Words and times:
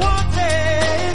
wanted 0.00 1.14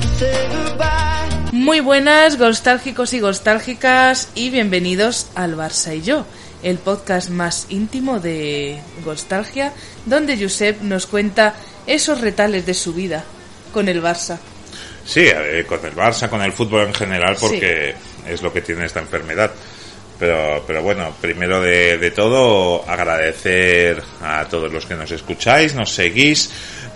to 0.00 0.08
say 0.18 0.48
goodbye. 0.52 1.52
Muy 1.52 1.80
buenas, 1.80 2.38
nostálgicos 2.38 3.12
y 3.14 3.20
nostálgicas, 3.20 4.28
y 4.34 4.50
bienvenidos 4.50 5.26
al 5.34 5.56
Barça 5.56 5.96
y 5.96 6.02
yo, 6.02 6.24
el 6.62 6.78
podcast 6.78 7.30
más 7.30 7.66
íntimo 7.70 8.20
de 8.20 8.80
Nostalgia, 9.04 9.72
donde 10.06 10.40
Josep 10.40 10.82
nos 10.82 11.06
cuenta 11.06 11.54
esos 11.86 12.20
retales 12.20 12.66
de 12.66 12.74
su 12.74 12.92
vida 12.92 13.24
con 13.72 13.88
el 13.88 14.02
Barça. 14.02 14.38
Sí, 15.04 15.26
con 15.66 15.84
el 15.84 15.94
Barça, 15.94 16.28
con 16.28 16.42
el 16.42 16.52
fútbol 16.52 16.86
en 16.86 16.94
general, 16.94 17.36
porque 17.40 17.94
es 18.26 18.42
lo 18.42 18.52
que 18.52 18.62
tiene 18.62 18.86
esta 18.86 19.00
enfermedad. 19.00 19.50
Pero, 20.18 20.62
pero 20.66 20.82
bueno, 20.82 21.12
primero 21.20 21.60
de, 21.60 21.98
de 21.98 22.10
todo, 22.12 22.88
agradecer 22.88 24.00
a 24.20 24.46
todos 24.48 24.72
los 24.72 24.86
que 24.86 24.94
nos 24.94 25.10
escucháis, 25.10 25.74
nos 25.74 25.92
seguís, 25.92 26.50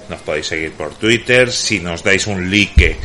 nos 0.09 0.20
podéis 0.20 0.47
seguir 0.47 0.72
por 0.72 0.94
Twitter, 0.94 1.50
si 1.50 1.81
nos 1.81 2.05
dais 2.05 2.28
un 2.28 2.48
like 2.50 2.97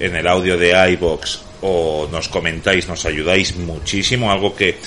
en 0.00 0.16
el 0.16 0.26
audio 0.26 0.56
de 0.56 0.92
iBox 0.92 1.40
o 1.60 2.08
nos 2.10 2.28
comentáis, 2.28 2.88
nos 2.88 3.04
ayudáis 3.04 3.56
muchísimo, 3.56 4.30
algo 4.30 4.54
que 4.54 4.78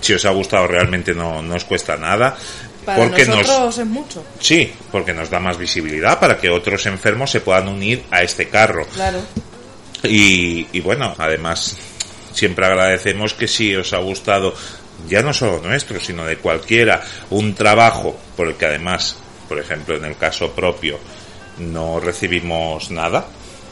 si 0.00 0.14
os 0.14 0.24
ha 0.24 0.30
gustado 0.30 0.66
realmente 0.66 1.14
no, 1.14 1.42
no 1.42 1.54
os 1.54 1.64
cuesta 1.64 1.96
nada. 1.96 2.36
Para 2.84 2.98
porque 2.98 3.24
nosotros 3.24 3.58
nos, 3.58 3.78
es 3.78 3.86
mucho, 3.86 4.24
sí, 4.38 4.72
porque 4.92 5.12
nos 5.12 5.28
da 5.28 5.40
más 5.40 5.58
visibilidad 5.58 6.20
para 6.20 6.38
que 6.38 6.48
otros 6.50 6.86
enfermos 6.86 7.32
se 7.32 7.40
puedan 7.40 7.66
unir 7.66 8.04
a 8.10 8.22
este 8.22 8.48
carro. 8.48 8.86
claro. 8.94 9.20
Y, 10.02 10.68
y 10.72 10.80
bueno, 10.80 11.14
además, 11.18 11.76
siempre 12.32 12.66
agradecemos 12.66 13.34
que 13.34 13.48
si 13.48 13.74
os 13.74 13.92
ha 13.92 13.98
gustado, 13.98 14.54
ya 15.08 15.22
no 15.22 15.32
solo 15.32 15.60
nuestro, 15.60 15.98
sino 16.00 16.24
de 16.24 16.36
cualquiera, 16.36 17.02
un 17.30 17.54
trabajo 17.54 18.16
por 18.36 18.48
el 18.48 18.54
que 18.54 18.66
además, 18.66 19.16
por 19.48 19.58
ejemplo, 19.58 19.96
en 19.96 20.04
el 20.04 20.16
caso 20.16 20.52
propio, 20.52 20.98
no 21.58 21.98
recibimos 21.98 22.90
nada. 22.90 23.26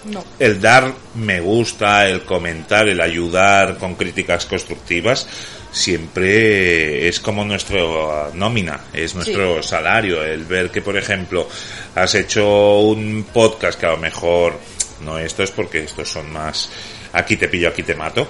No. 0.05 0.25
El 0.39 0.61
dar 0.61 0.93
me 1.15 1.41
gusta, 1.41 2.09
el 2.09 2.23
comentar, 2.23 2.89
el 2.89 3.01
ayudar 3.01 3.79
con 3.79 3.95
críticas 3.95 4.45
constructivas, 4.45 5.27
siempre 5.75 7.09
es 7.09 7.19
como 7.19 7.45
nuestro 7.45 8.31
nómina, 8.33 8.81
es 8.93 9.15
nuestro 9.15 9.63
salario. 9.63 10.23
El 10.23 10.45
ver 10.45 10.71
que, 10.71 10.81
por 10.81 10.97
ejemplo, 10.97 11.49
has 11.97 12.15
hecho 12.15 12.79
un 12.79 13.27
podcast 13.33 13.79
que 13.79 13.87
a 13.87 13.91
lo 13.91 13.97
mejor 13.97 14.59
no 15.01 15.19
esto 15.19 15.43
es 15.43 15.51
porque 15.51 15.81
estos 15.81 16.09
son 16.09 16.33
más 16.33 16.71
aquí 17.13 17.37
te 17.37 17.49
pillo, 17.49 17.69
aquí 17.69 17.83
te 17.83 17.95
mato. 17.95 18.29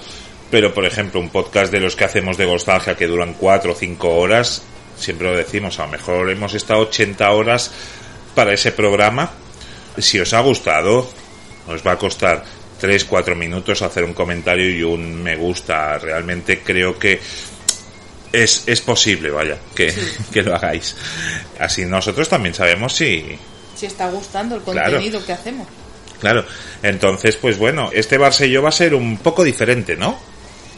Pero, 0.51 0.73
por 0.73 0.87
ejemplo, 0.87 1.21
un 1.21 1.29
podcast 1.31 1.71
de 1.71 1.81
los 1.81 1.97
que 1.97 2.05
hacemos 2.05 2.37
de 2.37 2.47
nostalgia 2.47 2.97
que 2.97 3.07
duran 3.07 3.35
cuatro 3.35 3.73
o 3.73 3.75
cinco 3.75 4.17
horas, 4.17 4.63
siempre 4.97 5.29
lo 5.29 5.37
decimos, 5.37 5.79
a 5.79 5.87
lo 5.87 5.93
mejor 5.93 6.31
hemos 6.31 6.55
estado 6.55 6.81
80 6.81 7.31
horas 7.31 7.73
para 8.35 8.55
ese 8.55 8.73
programa. 8.73 9.31
Si 9.99 10.19
os 10.21 10.33
ha 10.33 10.41
gustado, 10.41 11.11
os 11.67 11.87
va 11.87 11.93
a 11.93 11.99
costar 11.99 12.45
3, 12.85 13.07
4 13.07 13.35
minutos 13.35 13.81
hacer 13.81 14.05
un 14.05 14.13
comentario 14.13 14.69
y 14.69 14.83
un 14.83 15.23
me 15.23 15.37
gusta. 15.37 15.97
Realmente 15.99 16.61
creo 16.61 16.99
que 16.99 17.19
es, 18.31 18.65
es 18.67 18.81
posible, 18.83 19.31
vaya, 19.31 19.57
que, 19.75 19.91
que 20.33 20.43
lo 20.43 20.55
hagáis. 20.55 20.95
Así 21.59 21.87
nosotros 21.87 22.29
también 22.29 22.55
sabemos 22.55 22.95
si, 22.95 23.39
Si 23.75 23.87
está 23.87 24.11
gustando 24.11 24.57
el 24.57 24.61
Claro. 24.61 24.91
contenido 24.93 25.25
que 25.25 25.33
hacemos. 25.33 25.67
Claro, 26.21 26.45
entonces, 26.83 27.37
pues 27.37 27.57
bueno, 27.57 27.89
este 27.95 28.19
yo 28.51 28.61
va 28.61 28.69
a 28.69 28.73
ser 28.73 28.95
un 28.95 29.17
poco 29.17 29.43
diferente, 29.45 29.97
¿no? 29.97 30.19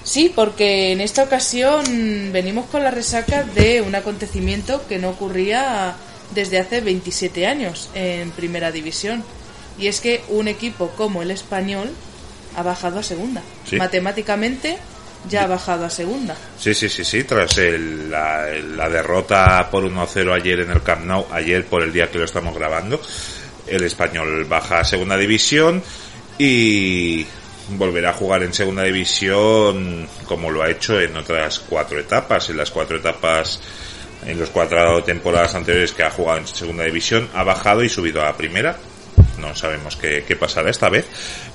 Sí, 0.05 0.33
porque 0.33 0.93
en 0.93 1.00
esta 1.00 1.25
ocasión 1.25 2.31
venimos 2.33 2.66
con 2.66 2.84
la 2.84 2.93
resaca 2.93 3.43
de 3.43 3.81
un 3.81 3.97
acontecimiento 3.97 4.87
que 4.89 4.99
no 4.99 5.11
ocurría 5.11 5.97
desde 6.37 6.61
hace 6.61 6.81
27 6.83 7.49
años 7.49 7.91
en 7.95 8.31
Primera 8.31 8.71
División. 8.71 9.25
Y 9.79 9.89
es 9.89 10.01
que 10.01 10.23
un 10.29 10.49
equipo 10.49 10.89
como 10.97 11.23
el 11.23 11.31
español 11.31 11.91
ha 12.57 12.63
bajado 12.63 12.99
a 13.01 13.03
segunda. 13.03 13.43
Sí. 13.69 13.77
Matemáticamente 13.77 14.79
ya 15.29 15.45
ha 15.45 15.47
bajado 15.47 15.85
a 15.85 15.91
segunda. 15.91 16.37
Sí, 16.59 16.73
sí, 16.75 16.89
sí, 16.89 17.05
sí, 17.05 17.25
tras 17.25 17.59
el- 17.59 18.11
la, 18.11 18.47
la 18.77 18.89
derrota 18.89 19.69
por 19.71 19.85
1-0 19.85 20.33
ayer 20.35 20.61
en 20.61 20.71
el 20.71 20.83
Camp 20.83 21.05
Nou, 21.05 21.27
ayer 21.33 21.67
por 21.67 21.83
el 21.83 21.93
día 21.93 22.11
que 22.11 22.19
lo 22.19 22.25
estamos 22.25 22.55
grabando, 22.55 23.01
el 23.67 23.83
español 23.83 24.45
baja 24.45 24.81
a 24.81 24.85
segunda 24.85 25.17
división 25.17 25.83
y 26.39 27.27
volverá 27.71 28.11
a 28.11 28.13
jugar 28.13 28.43
en 28.45 28.55
segunda 28.55 28.85
división 28.85 30.09
como 30.27 30.51
lo 30.51 30.63
ha 30.63 30.71
hecho 30.71 31.01
en 31.01 31.17
otras 31.17 31.59
cuatro 31.59 31.99
etapas. 31.99 32.49
En 32.51 32.57
las 32.57 32.71
cuatro 32.71 32.97
etapas, 32.99 33.61
en 34.25 34.39
las 34.39 34.51
cuatro 34.51 35.03
temporadas 35.03 35.55
anteriores 35.55 35.93
que 35.93 36.03
ha 36.05 36.11
jugado 36.11 36.39
en 36.39 36.47
segunda 36.47 36.85
división, 36.85 37.29
ha 37.35 37.43
bajado 37.43 37.83
y 37.83 37.89
subido 37.89 38.25
a 38.25 38.37
primera. 38.37 38.77
No 39.39 39.55
sabemos 39.55 39.97
qué, 39.97 40.25
qué 40.27 40.37
pasará 40.37 40.71
esta 40.71 40.89
vez. 40.89 41.07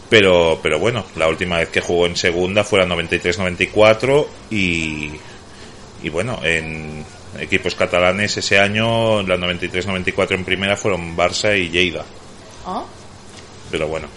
Pero, 0.10 0.60
pero 0.62 0.78
bueno, 0.80 1.06
la 1.16 1.28
última 1.28 1.58
vez 1.58 1.70
que 1.70 1.82
jugó 1.82 2.06
en 2.06 2.16
segunda 2.16 2.64
fue 2.64 2.80
la 2.80 2.86
93-94 2.86 4.28
y, 4.50 5.12
y 6.04 6.10
bueno, 6.10 6.40
en 6.44 7.06
equipos 7.40 7.76
catalanes 7.76 8.36
ese 8.38 8.60
año, 8.60 9.24
la 9.24 9.38
93-94 9.38 10.32
en 10.32 10.44
primera 10.46 10.76
fueron 10.76 11.16
Barça 11.16 11.58
y 11.58 11.70
Lleida. 11.70 12.04
Ah, 12.66 12.84
Pero 13.72 13.88
bueno, 13.88 14.08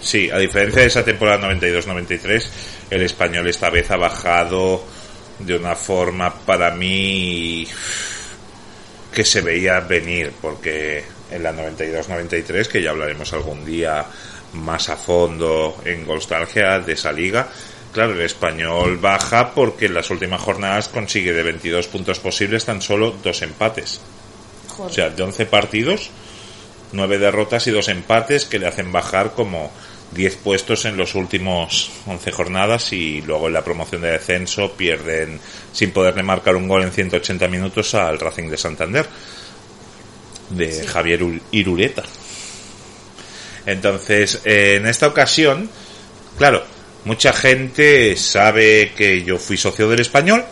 sí, 0.00 0.30
a 0.30 0.38
diferencia 0.38 0.80
de 0.80 0.88
esa 0.88 1.04
temporada 1.04 1.48
92-93, 1.52 2.46
el 2.90 3.02
español 3.02 3.46
esta 3.48 3.70
vez 3.70 3.90
ha 3.90 3.96
bajado 3.96 4.82
de 5.38 5.56
una 5.56 5.74
forma 5.74 6.32
para 6.32 6.70
mí 6.70 7.66
que 9.12 9.24
se 9.24 9.42
veía 9.42 9.80
venir, 9.80 10.32
porque 10.40 11.04
en 11.34 11.42
la 11.42 11.52
92-93, 11.52 12.68
que 12.68 12.82
ya 12.82 12.90
hablaremos 12.90 13.32
algún 13.32 13.64
día 13.64 14.04
más 14.54 14.88
a 14.88 14.96
fondo 14.96 15.76
en 15.84 16.06
Nostalgia 16.06 16.78
de 16.78 16.92
esa 16.92 17.12
liga, 17.12 17.48
claro, 17.92 18.12
el 18.12 18.20
español 18.20 18.98
baja 18.98 19.52
porque 19.52 19.86
en 19.86 19.94
las 19.94 20.10
últimas 20.10 20.40
jornadas 20.40 20.88
consigue 20.88 21.32
de 21.32 21.42
22 21.42 21.88
puntos 21.88 22.20
posibles 22.20 22.64
tan 22.64 22.80
solo 22.80 23.14
dos 23.22 23.42
empates. 23.42 24.00
O 24.78 24.88
sea, 24.88 25.10
de 25.10 25.22
11 25.22 25.46
partidos, 25.46 26.10
9 26.92 27.18
derrotas 27.18 27.66
y 27.66 27.70
2 27.70 27.88
empates 27.88 28.44
que 28.44 28.58
le 28.58 28.66
hacen 28.66 28.92
bajar 28.92 29.32
como 29.32 29.70
10 30.12 30.36
puestos 30.36 30.84
en 30.84 30.96
los 30.96 31.14
últimos 31.14 31.90
11 32.06 32.30
jornadas 32.32 32.92
y 32.92 33.22
luego 33.22 33.48
en 33.48 33.54
la 33.54 33.64
promoción 33.64 34.02
de 34.02 34.12
descenso 34.12 34.72
pierden 34.72 35.40
sin 35.72 35.90
poderle 35.90 36.22
marcar 36.22 36.54
un 36.56 36.68
gol 36.68 36.82
en 36.82 36.92
180 36.92 37.48
minutos 37.48 37.94
al 37.94 38.20
Racing 38.20 38.48
de 38.48 38.56
Santander 38.56 39.06
de 40.56 40.86
Javier 40.86 41.20
Irureta. 41.52 42.02
Entonces, 43.66 44.40
eh, 44.44 44.76
en 44.76 44.86
esta 44.86 45.06
ocasión, 45.06 45.70
claro, 46.38 46.62
mucha 47.04 47.32
gente 47.32 48.16
sabe 48.16 48.92
que 48.96 49.22
yo 49.22 49.38
fui 49.38 49.56
socio 49.56 49.88
del 49.88 50.00
español 50.00 50.44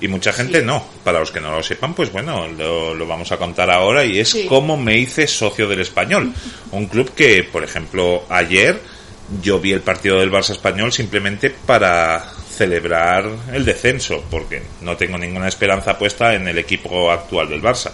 y 0.00 0.08
mucha 0.08 0.32
gente 0.32 0.62
no. 0.62 0.86
Para 1.04 1.20
los 1.20 1.30
que 1.30 1.40
no 1.40 1.52
lo 1.52 1.62
sepan, 1.62 1.94
pues 1.94 2.12
bueno, 2.12 2.46
lo, 2.48 2.94
lo 2.94 3.06
vamos 3.06 3.32
a 3.32 3.38
contar 3.38 3.70
ahora 3.70 4.04
y 4.04 4.18
es 4.18 4.28
Sí. 4.30 4.46
cómo 4.46 4.76
me 4.76 4.98
hice 4.98 5.26
socio 5.26 5.66
del 5.68 5.80
español. 5.80 6.32
Un 6.72 6.86
club 6.86 7.12
que, 7.14 7.44
por 7.44 7.64
ejemplo, 7.64 8.24
ayer 8.28 8.80
yo 9.42 9.58
vi 9.60 9.72
el 9.72 9.80
partido 9.80 10.18
del 10.18 10.30
Barça 10.30 10.50
español 10.50 10.92
simplemente 10.92 11.50
para 11.50 12.32
celebrar 12.56 13.24
el 13.54 13.64
descenso, 13.64 14.22
porque 14.30 14.60
no 14.82 14.96
tengo 14.96 15.16
ninguna 15.16 15.48
esperanza 15.48 15.96
puesta 15.96 16.34
en 16.34 16.46
el 16.48 16.58
equipo 16.58 17.10
actual 17.10 17.48
del 17.48 17.62
Barça. 17.62 17.90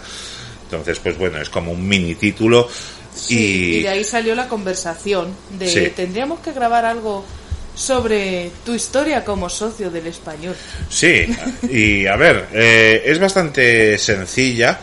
Entonces, 0.69 0.99
pues 0.99 1.17
bueno, 1.17 1.39
es 1.41 1.49
como 1.49 1.71
un 1.71 1.87
mini 1.87 2.15
título 2.15 2.67
Sí, 3.15 3.77
y... 3.79 3.81
de 3.83 3.89
ahí 3.89 4.03
salió 4.03 4.35
la 4.35 4.47
conversación 4.47 5.33
de 5.57 5.67
Sí. 5.67 5.91
tendríamos 5.95 6.39
que 6.41 6.51
grabar 6.53 6.85
algo 6.85 7.25
sobre 7.73 8.49
tu 8.65 8.73
historia 8.73 9.23
como 9.23 9.49
socio 9.49 9.89
del 9.91 10.07
español. 10.07 10.55
Sí, 10.89 11.25
y 11.69 12.05
a 12.07 12.15
ver, 12.15 12.47
eh, 12.53 13.03
es 13.05 13.19
bastante 13.19 13.97
sencilla. 13.97 14.79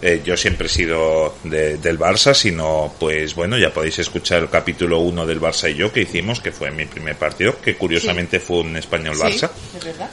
Eh, 0.00 0.22
yo 0.24 0.36
siempre 0.36 0.66
he 0.66 0.70
sido 0.70 1.34
de- 1.44 1.76
del 1.78 1.98
Barça, 1.98 2.32
sino 2.32 2.94
pues 2.98 3.34
bueno, 3.34 3.58
ya 3.58 3.72
podéis 3.72 3.98
escuchar 3.98 4.42
el 4.42 4.48
capítulo 4.48 5.00
1 5.00 5.26
del 5.26 5.40
Barça 5.40 5.70
y 5.70 5.74
yo 5.74 5.92
que 5.92 6.02
hicimos, 6.02 6.40
que 6.40 6.52
fue 6.52 6.70
mi 6.70 6.84
primer 6.86 7.16
partido, 7.16 7.60
que 7.60 7.76
curiosamente 7.76 8.38
fue 8.40 8.58
un 8.60 8.76
español-Barça. 8.76 9.50
Sí, 9.50 9.76
es 9.78 9.84
verdad. 9.84 10.08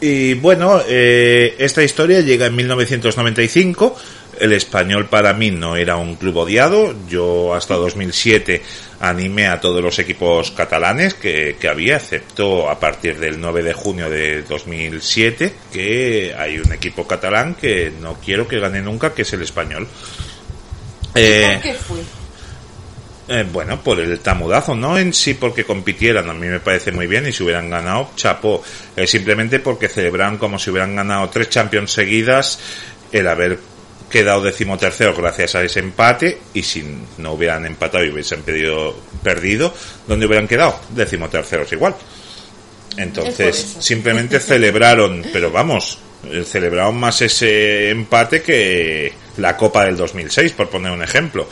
Y 0.00 0.34
bueno, 0.34 0.80
eh, 0.88 1.54
esta 1.58 1.82
historia 1.82 2.20
llega 2.20 2.46
en 2.46 2.56
1995. 2.56 3.96
El 4.42 4.52
español 4.54 5.06
para 5.06 5.34
mí 5.34 5.52
no 5.52 5.76
era 5.76 5.94
un 5.94 6.16
club 6.16 6.38
odiado. 6.38 6.96
Yo 7.08 7.54
hasta 7.54 7.74
2007 7.74 8.60
animé 8.98 9.46
a 9.46 9.60
todos 9.60 9.80
los 9.80 10.00
equipos 10.00 10.50
catalanes 10.50 11.14
que, 11.14 11.54
que 11.60 11.68
había, 11.68 11.94
excepto 11.94 12.68
a 12.68 12.80
partir 12.80 13.20
del 13.20 13.40
9 13.40 13.62
de 13.62 13.72
junio 13.72 14.10
de 14.10 14.42
2007, 14.42 15.52
que 15.72 16.34
hay 16.36 16.58
un 16.58 16.72
equipo 16.72 17.06
catalán 17.06 17.54
que 17.54 17.92
no 18.00 18.14
quiero 18.14 18.48
que 18.48 18.58
gane 18.58 18.82
nunca, 18.82 19.14
que 19.14 19.22
es 19.22 19.32
el 19.32 19.42
español. 19.42 19.86
Eh, 21.14 21.50
¿Por 21.52 21.62
qué 21.62 21.74
fue? 21.74 21.98
eh, 23.28 23.46
bueno, 23.52 23.80
por 23.80 24.00
el 24.00 24.18
tamudazo, 24.18 24.74
no 24.74 24.98
en 24.98 25.12
sí 25.12 25.34
porque 25.34 25.62
compitieran, 25.62 26.28
a 26.28 26.34
mí 26.34 26.48
me 26.48 26.58
parece 26.58 26.90
muy 26.90 27.06
bien 27.06 27.28
y 27.28 27.32
si 27.32 27.44
hubieran 27.44 27.70
ganado, 27.70 28.10
chapo, 28.16 28.60
eh, 28.96 29.06
simplemente 29.06 29.60
porque 29.60 29.88
celebran 29.88 30.36
como 30.36 30.58
si 30.58 30.70
hubieran 30.70 30.96
ganado 30.96 31.30
tres 31.30 31.48
Champions 31.48 31.92
seguidas, 31.92 32.58
el 33.12 33.28
haber 33.28 33.58
quedado 34.12 34.42
decimotercero 34.42 35.14
gracias 35.14 35.56
a 35.56 35.64
ese 35.64 35.80
empate 35.80 36.38
y 36.54 36.62
si 36.62 36.84
no 37.18 37.32
hubieran 37.32 37.66
empatado 37.66 38.04
y 38.04 38.10
hubiesen 38.10 38.42
pedido, 38.42 38.94
perdido, 39.22 39.74
¿dónde 40.06 40.26
hubieran 40.26 40.46
quedado? 40.46 40.78
Decimoterceros 40.90 41.72
igual. 41.72 41.96
Entonces, 42.96 43.76
simplemente 43.80 44.38
celebraron, 44.40 45.24
pero 45.32 45.50
vamos, 45.50 45.98
eh, 46.30 46.44
celebraron 46.44 46.96
más 46.96 47.22
ese 47.22 47.90
empate 47.90 48.42
que 48.42 49.12
la 49.38 49.56
Copa 49.56 49.84
del 49.86 49.96
2006, 49.96 50.52
por 50.52 50.68
poner 50.68 50.92
un 50.92 51.02
ejemplo. 51.02 51.48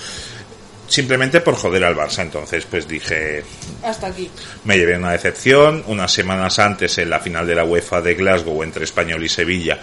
Simplemente 0.86 1.40
por 1.40 1.54
joder 1.54 1.84
al 1.84 1.96
Barça. 1.96 2.22
Entonces, 2.22 2.66
pues 2.68 2.86
dije, 2.86 3.44
Hasta 3.82 4.08
aquí. 4.08 4.28
me 4.64 4.76
llevé 4.76 4.96
una 4.98 5.12
decepción. 5.12 5.84
Unas 5.86 6.12
semanas 6.12 6.58
antes, 6.58 6.98
en 6.98 7.10
la 7.10 7.20
final 7.20 7.46
de 7.46 7.54
la 7.54 7.64
UEFA 7.64 8.02
de 8.02 8.14
Glasgow 8.14 8.62
entre 8.64 8.84
Español 8.84 9.22
y 9.24 9.28
Sevilla, 9.28 9.78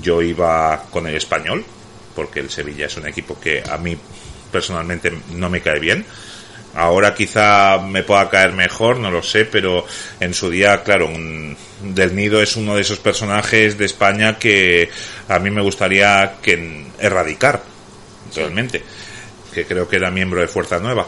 yo 0.00 0.22
iba 0.22 0.84
con 0.90 1.08
el 1.08 1.16
Español, 1.16 1.64
porque 2.14 2.40
el 2.40 2.50
Sevilla 2.50 2.86
es 2.86 2.96
un 2.96 3.06
equipo 3.06 3.38
que 3.38 3.62
a 3.68 3.76
mí 3.78 3.96
personalmente 4.50 5.12
no 5.32 5.50
me 5.50 5.60
cae 5.60 5.80
bien. 5.80 6.04
Ahora 6.74 7.14
quizá 7.14 7.78
me 7.78 8.02
pueda 8.02 8.28
caer 8.28 8.52
mejor, 8.52 8.98
no 8.98 9.10
lo 9.10 9.22
sé, 9.22 9.44
pero 9.44 9.86
en 10.18 10.34
su 10.34 10.50
día, 10.50 10.82
claro, 10.82 11.06
un, 11.06 11.56
Del 11.82 12.16
Nido 12.16 12.42
es 12.42 12.56
uno 12.56 12.74
de 12.74 12.82
esos 12.82 12.98
personajes 12.98 13.78
de 13.78 13.84
España 13.84 14.38
que 14.38 14.90
a 15.28 15.38
mí 15.38 15.50
me 15.50 15.62
gustaría 15.62 16.36
que 16.42 16.86
erradicar, 16.98 17.62
realmente, 18.34 18.82
que 19.52 19.64
creo 19.66 19.88
que 19.88 19.96
era 19.96 20.10
miembro 20.10 20.40
de 20.40 20.48
Fuerza 20.48 20.80
Nueva. 20.80 21.06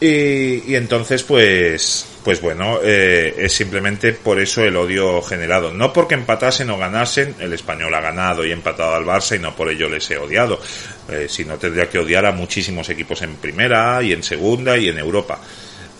Y, 0.00 0.72
y 0.72 0.74
entonces, 0.74 1.22
pues, 1.22 2.06
pues 2.24 2.40
bueno, 2.42 2.80
eh, 2.82 3.34
es 3.38 3.52
simplemente 3.52 4.12
por 4.12 4.38
eso 4.38 4.62
el 4.64 4.76
odio 4.76 5.22
generado. 5.22 5.72
No 5.72 5.92
porque 5.92 6.14
empatasen 6.14 6.68
o 6.70 6.76
ganasen, 6.76 7.34
el 7.38 7.52
español 7.52 7.94
ha 7.94 8.00
ganado 8.00 8.44
y 8.44 8.52
empatado 8.52 8.94
al 8.94 9.04
Barça 9.04 9.36
y 9.36 9.38
no 9.38 9.56
por 9.56 9.70
ello 9.70 9.88
les 9.88 10.10
he 10.10 10.18
odiado. 10.18 10.60
Eh, 11.08 11.26
sino 11.28 11.56
tendría 11.56 11.88
que 11.88 11.98
odiar 11.98 12.26
a 12.26 12.32
muchísimos 12.32 12.88
equipos 12.90 13.22
en 13.22 13.36
primera 13.36 14.02
y 14.02 14.12
en 14.12 14.22
segunda 14.22 14.76
y 14.76 14.88
en 14.88 14.98
Europa. 14.98 15.40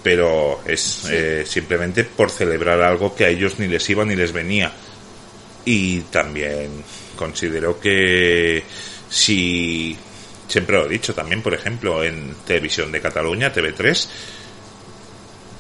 Pero 0.02 0.60
es 0.66 1.06
eh, 1.10 1.44
simplemente 1.46 2.04
por 2.04 2.30
celebrar 2.30 2.80
algo 2.82 3.14
que 3.14 3.24
a 3.24 3.28
ellos 3.28 3.58
ni 3.58 3.66
les 3.66 3.88
iba 3.88 4.04
ni 4.04 4.14
les 4.14 4.32
venía. 4.32 4.72
Y 5.64 6.00
también 6.02 6.84
considero 7.16 7.80
que 7.80 8.62
si 9.08 9.96
siempre 10.48 10.76
lo 10.76 10.86
he 10.86 10.88
dicho 10.88 11.14
también, 11.14 11.42
por 11.42 11.54
ejemplo, 11.54 12.02
en 12.02 12.34
Televisión 12.46 12.90
de 12.92 13.00
Cataluña, 13.00 13.52
TV3, 13.52 14.08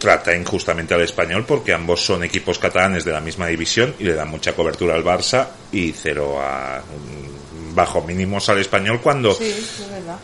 trata 0.00 0.34
injustamente 0.34 0.94
al 0.94 1.02
español 1.02 1.44
porque 1.46 1.72
ambos 1.72 2.04
son 2.04 2.24
equipos 2.24 2.58
catalanes 2.58 3.04
de 3.04 3.12
la 3.12 3.20
misma 3.20 3.46
división 3.46 3.94
y 4.00 4.04
le 4.04 4.14
dan 4.14 4.28
mucha 4.28 4.54
cobertura 4.54 4.94
al 4.96 5.04
Barça 5.04 5.46
y 5.70 5.92
cero 5.92 6.40
a 6.42 6.80
mm, 6.80 7.74
bajo 7.74 8.02
mínimos 8.02 8.48
al 8.48 8.58
español 8.58 9.00
cuando 9.00 9.32
Sí, 9.34 9.44
es 9.44 9.88
verdad. 9.90 10.16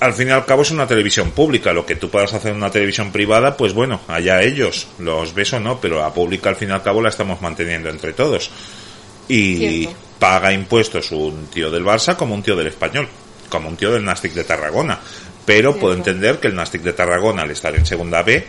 al 0.00 0.14
fin 0.14 0.28
y 0.28 0.30
al 0.30 0.46
cabo 0.46 0.62
es 0.62 0.70
una 0.70 0.86
televisión 0.86 1.30
pública. 1.32 1.72
Lo 1.74 1.84
que 1.86 1.94
tú 1.96 2.08
puedas 2.10 2.32
hacer 2.32 2.52
en 2.52 2.56
una 2.56 2.70
televisión 2.70 3.12
privada, 3.12 3.56
pues 3.56 3.74
bueno, 3.74 4.00
allá 4.08 4.40
ellos, 4.42 4.88
los 4.98 5.34
ves 5.34 5.52
o 5.52 5.60
no, 5.60 5.78
pero 5.80 6.00
la 6.00 6.12
pública 6.14 6.48
al 6.48 6.56
fin 6.56 6.70
y 6.70 6.72
al 6.72 6.82
cabo 6.82 7.02
la 7.02 7.10
estamos 7.10 7.40
manteniendo 7.42 7.90
entre 7.90 8.14
todos. 8.14 8.50
Y 9.28 9.56
Cierto. 9.58 9.96
paga 10.18 10.52
impuestos 10.52 11.12
un 11.12 11.46
tío 11.48 11.70
del 11.70 11.84
Barça 11.84 12.16
como 12.16 12.34
un 12.34 12.42
tío 12.42 12.56
del 12.56 12.66
español, 12.68 13.06
como 13.50 13.68
un 13.68 13.76
tío 13.76 13.92
del 13.92 14.04
Nastic 14.04 14.32
de 14.32 14.44
Tarragona. 14.44 14.98
Pero 15.44 15.76
puedo 15.76 15.94
entender 15.94 16.38
que 16.40 16.48
el 16.48 16.54
Nastic 16.54 16.82
de 16.82 16.92
Tarragona, 16.94 17.42
al 17.42 17.50
estar 17.50 17.74
en 17.76 17.84
segunda 17.86 18.22
B, 18.22 18.46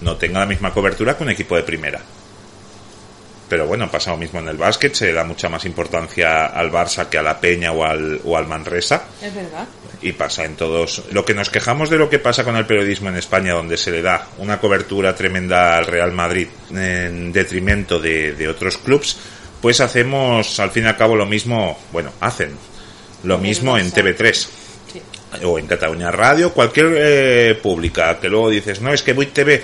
no 0.00 0.16
tenga 0.16 0.40
la 0.40 0.46
misma 0.46 0.72
cobertura 0.72 1.16
que 1.16 1.22
un 1.24 1.30
equipo 1.30 1.56
de 1.56 1.62
primera. 1.62 2.00
Pero 3.48 3.66
bueno, 3.66 3.90
pasa 3.90 4.12
lo 4.12 4.16
mismo 4.16 4.38
en 4.38 4.46
el 4.46 4.56
básquet, 4.56 4.94
se 4.94 5.12
da 5.12 5.24
mucha 5.24 5.48
más 5.48 5.64
importancia 5.64 6.46
al 6.46 6.70
Barça 6.70 7.08
que 7.08 7.18
a 7.18 7.22
la 7.22 7.40
Peña 7.40 7.72
o 7.72 7.84
al, 7.84 8.20
o 8.24 8.36
al 8.36 8.46
Manresa 8.46 9.02
Es 9.20 9.34
verdad. 9.34 9.66
y 10.00 10.12
pasa 10.12 10.44
en 10.44 10.54
todos. 10.54 11.02
Lo 11.10 11.24
que 11.24 11.34
nos 11.34 11.50
quejamos 11.50 11.90
de 11.90 11.98
lo 11.98 12.08
que 12.08 12.20
pasa 12.20 12.44
con 12.44 12.54
el 12.54 12.64
periodismo 12.64 13.08
en 13.08 13.16
España, 13.16 13.54
donde 13.54 13.76
se 13.76 13.90
le 13.90 14.02
da 14.02 14.24
una 14.38 14.60
cobertura 14.60 15.16
tremenda 15.16 15.76
al 15.76 15.86
Real 15.86 16.12
Madrid 16.12 16.46
en 16.70 17.32
detrimento 17.32 17.98
de, 17.98 18.34
de 18.34 18.48
otros 18.48 18.78
clubs, 18.78 19.16
pues 19.60 19.80
hacemos 19.80 20.60
al 20.60 20.70
fin 20.70 20.84
y 20.84 20.86
al 20.86 20.96
cabo 20.96 21.16
lo 21.16 21.26
mismo, 21.26 21.76
bueno, 21.90 22.12
hacen 22.20 22.52
lo 23.24 23.36
mismo 23.38 23.76
en 23.76 23.90
Barça. 23.90 24.16
TV3 24.16 24.48
Sí. 24.92 25.00
o 25.44 25.58
en 25.58 25.66
Cataluña 25.66 26.10
Radio, 26.12 26.52
cualquier 26.52 26.92
eh, 26.96 27.54
pública, 27.60 28.18
que 28.20 28.28
luego 28.28 28.48
dices, 28.50 28.80
no, 28.80 28.92
es 28.92 29.02
que 29.02 29.12
Buit 29.12 29.32
TV 29.32 29.62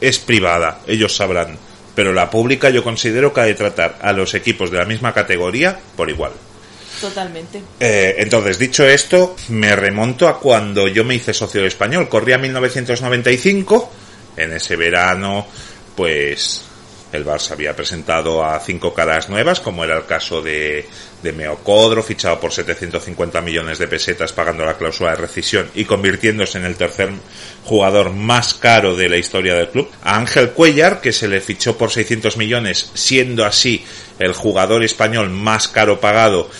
es 0.00 0.18
privada, 0.18 0.80
ellos 0.86 1.16
sabrán. 1.16 1.58
Pero 1.94 2.12
la 2.12 2.30
pública 2.30 2.70
yo 2.70 2.84
considero 2.84 3.32
que 3.32 3.40
ha 3.40 3.44
de 3.44 3.54
tratar 3.54 3.98
a 4.02 4.12
los 4.12 4.34
equipos 4.34 4.70
de 4.70 4.78
la 4.78 4.84
misma 4.84 5.14
categoría 5.14 5.78
por 5.96 6.10
igual. 6.10 6.32
Totalmente. 7.00 7.62
Eh, 7.80 8.16
entonces, 8.18 8.58
dicho 8.58 8.86
esto, 8.86 9.36
me 9.48 9.74
remonto 9.76 10.28
a 10.28 10.38
cuando 10.38 10.88
yo 10.88 11.04
me 11.04 11.14
hice 11.14 11.34
socio 11.34 11.60
del 11.60 11.68
español. 11.68 12.08
Corría 12.08 12.38
1995. 12.38 13.92
En 14.36 14.52
ese 14.52 14.76
verano, 14.76 15.46
pues 15.94 16.62
el 17.12 17.24
Barça 17.24 17.52
había 17.52 17.76
presentado 17.76 18.44
a 18.44 18.58
cinco 18.60 18.92
caras 18.92 19.28
nuevas, 19.28 19.60
como 19.60 19.84
era 19.84 19.96
el 19.96 20.06
caso 20.06 20.42
de, 20.42 20.86
de 21.22 21.32
Meocodro, 21.32 22.02
fichado 22.02 22.40
por 22.40 22.52
750 22.52 23.40
millones 23.40 23.78
de 23.78 23.88
pesetas 23.88 24.32
pagando 24.32 24.64
la 24.64 24.76
cláusula 24.76 25.10
de 25.10 25.16
rescisión 25.16 25.70
y 25.74 25.84
convirtiéndose 25.84 26.58
en 26.58 26.64
el 26.64 26.76
tercer 26.76 27.10
jugador 27.64 28.10
más 28.10 28.54
caro 28.54 28.96
de 28.96 29.08
la 29.08 29.16
historia 29.16 29.54
del 29.54 29.68
club. 29.68 29.90
A 30.02 30.16
Ángel 30.16 30.50
Cuellar, 30.50 31.00
que 31.00 31.12
se 31.12 31.28
le 31.28 31.40
fichó 31.40 31.78
por 31.78 31.90
600 31.90 32.36
millones, 32.36 32.90
siendo 32.94 33.44
así 33.44 33.84
el 34.18 34.32
jugador 34.32 34.82
español 34.84 35.30
más 35.30 35.68
caro 35.68 36.00
pagado 36.00 36.50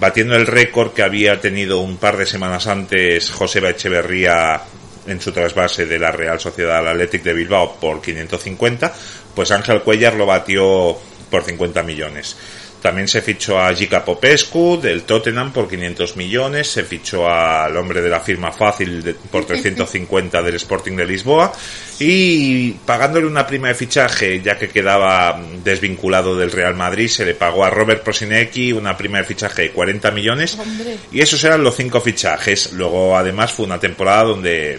batiendo 0.00 0.34
el 0.34 0.46
récord 0.46 0.92
que 0.92 1.02
había 1.02 1.40
tenido 1.40 1.78
un 1.78 1.98
par 1.98 2.16
de 2.16 2.26
semanas 2.26 2.66
antes 2.66 3.30
Joseba 3.30 3.70
Echeverría 3.70 4.60
en 5.06 5.20
su 5.20 5.32
trasvase 5.32 5.86
de 5.86 5.98
la 5.98 6.10
Real 6.12 6.40
Sociedad 6.40 6.78
al 6.78 6.88
Athletic 6.88 7.22
de 7.22 7.32
Bilbao 7.34 7.76
por 7.80 8.00
550, 8.00 8.92
pues 9.34 9.50
Ángel 9.50 9.82
Cuellar 9.82 10.14
lo 10.14 10.26
batió 10.26 10.96
por 11.30 11.42
50 11.44 11.82
millones. 11.82 12.36
También 12.80 13.08
se 13.08 13.22
fichó 13.22 13.58
a 13.58 13.74
Jica 13.74 14.04
Popescu 14.04 14.78
del 14.78 15.04
Tottenham 15.04 15.54
por 15.54 15.68
500 15.70 16.18
millones, 16.18 16.68
se 16.68 16.84
fichó 16.84 17.26
al 17.26 17.74
hombre 17.78 18.02
de 18.02 18.10
la 18.10 18.20
firma 18.20 18.52
fácil 18.52 19.02
de- 19.02 19.14
por 19.14 19.44
350 19.46 20.42
del 20.42 20.56
Sporting 20.56 20.92
de 20.94 21.06
Lisboa 21.06 21.50
y 21.98 22.72
pagándole 22.84 23.26
una 23.26 23.46
prima 23.46 23.68
de 23.68 23.74
fichaje 23.74 24.42
ya 24.42 24.58
que 24.58 24.68
quedaba 24.68 25.40
desvinculado 25.64 26.36
del 26.36 26.52
Real 26.52 26.74
Madrid 26.74 27.08
se 27.08 27.24
le 27.24 27.32
pagó 27.34 27.64
a 27.64 27.70
Robert 27.70 28.02
Prosinecki 28.02 28.72
una 28.74 28.96
prima 28.98 29.16
de 29.18 29.24
fichaje 29.24 29.62
de 29.62 29.70
40 29.70 30.10
millones 30.10 30.58
Hombre. 30.58 30.98
y 31.10 31.20
esos 31.22 31.42
eran 31.44 31.62
los 31.64 31.76
cinco 31.76 32.02
fichajes. 32.02 32.72
Luego 32.74 33.16
además 33.16 33.50
fue 33.52 33.64
una 33.64 33.80
temporada 33.80 34.24
donde 34.24 34.78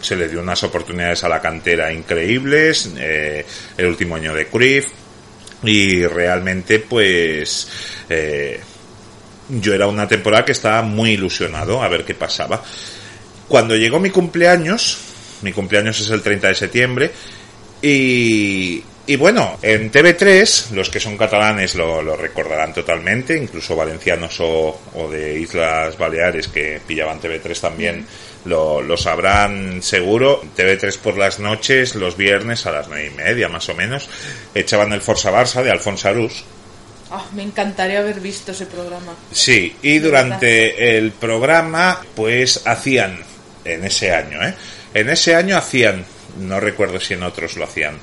se 0.00 0.16
le 0.16 0.28
dio 0.28 0.40
unas 0.40 0.62
oportunidades 0.62 1.24
a 1.24 1.28
la 1.28 1.40
cantera 1.40 1.92
increíbles, 1.92 2.92
eh, 2.96 3.44
el 3.76 3.86
último 3.86 4.16
año 4.16 4.34
de 4.34 4.46
Cruyff 4.46 4.86
y 5.62 6.06
realmente 6.06 6.78
pues 6.78 7.68
eh, 8.08 8.60
yo 9.48 9.74
era 9.74 9.86
una 9.86 10.06
temporada 10.06 10.44
que 10.44 10.52
estaba 10.52 10.82
muy 10.82 11.12
ilusionado 11.12 11.82
a 11.82 11.88
ver 11.88 12.04
qué 12.04 12.14
pasaba. 12.14 12.62
Cuando 13.48 13.74
llegó 13.76 13.98
mi 13.98 14.10
cumpleaños, 14.10 14.98
mi 15.42 15.52
cumpleaños 15.52 16.00
es 16.00 16.10
el 16.10 16.22
30 16.22 16.48
de 16.48 16.54
septiembre, 16.54 17.10
y 17.80 18.82
Y 19.08 19.16
bueno, 19.16 19.58
en 19.62 19.90
TV3, 19.90 20.72
los 20.72 20.90
que 20.90 21.00
son 21.00 21.16
catalanes 21.16 21.74
lo, 21.74 22.02
lo 22.02 22.14
recordarán 22.14 22.74
totalmente, 22.74 23.34
incluso 23.38 23.74
valencianos 23.74 24.38
o, 24.40 24.78
o, 24.94 25.10
de 25.10 25.40
Islas 25.40 25.96
Baleares 25.96 26.48
que 26.48 26.78
pillaban 26.86 27.18
TV3 27.18 27.58
también 27.58 28.06
lo, 28.44 28.82
lo, 28.82 28.98
sabrán 28.98 29.82
seguro. 29.82 30.42
TV3 30.54 30.98
por 30.98 31.16
las 31.16 31.38
noches, 31.38 31.94
los 31.94 32.18
viernes 32.18 32.66
a 32.66 32.70
las 32.70 32.88
nueve 32.88 33.10
y 33.10 33.16
media 33.16 33.48
más 33.48 33.66
o 33.70 33.74
menos, 33.74 34.10
echaban 34.54 34.92
el 34.92 35.00
Forza 35.00 35.32
Barça 35.32 35.62
de 35.62 35.70
Alfonso 35.70 36.06
Arús. 36.10 36.44
Oh, 37.10 37.24
me 37.32 37.44
encantaría 37.44 38.00
haber 38.00 38.20
visto 38.20 38.52
ese 38.52 38.66
programa. 38.66 39.14
Sí, 39.32 39.74
y 39.80 40.00
durante 40.00 40.98
el 40.98 41.12
programa 41.12 42.02
pues 42.14 42.60
hacían, 42.66 43.20
en 43.64 43.86
ese 43.86 44.12
año, 44.12 44.46
¿eh? 44.46 44.52
En 44.92 45.08
ese 45.08 45.34
año 45.34 45.56
hacían, 45.56 46.04
no 46.40 46.60
recuerdo 46.60 47.00
si 47.00 47.14
en 47.14 47.22
otros 47.22 47.56
lo 47.56 47.64
hacían, 47.64 47.98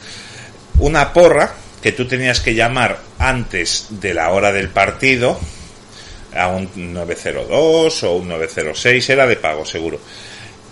una 0.79 1.13
porra 1.13 1.53
que 1.81 1.91
tú 1.91 2.07
tenías 2.07 2.41
que 2.41 2.55
llamar 2.55 2.99
antes 3.19 3.87
de 3.89 4.13
la 4.13 4.31
hora 4.31 4.51
del 4.51 4.69
partido 4.69 5.39
a 6.35 6.47
un 6.47 6.69
902 6.75 8.03
o 8.03 8.13
un 8.15 8.27
906, 8.27 9.09
era 9.09 9.27
de 9.27 9.35
pago 9.35 9.65
seguro, 9.65 9.99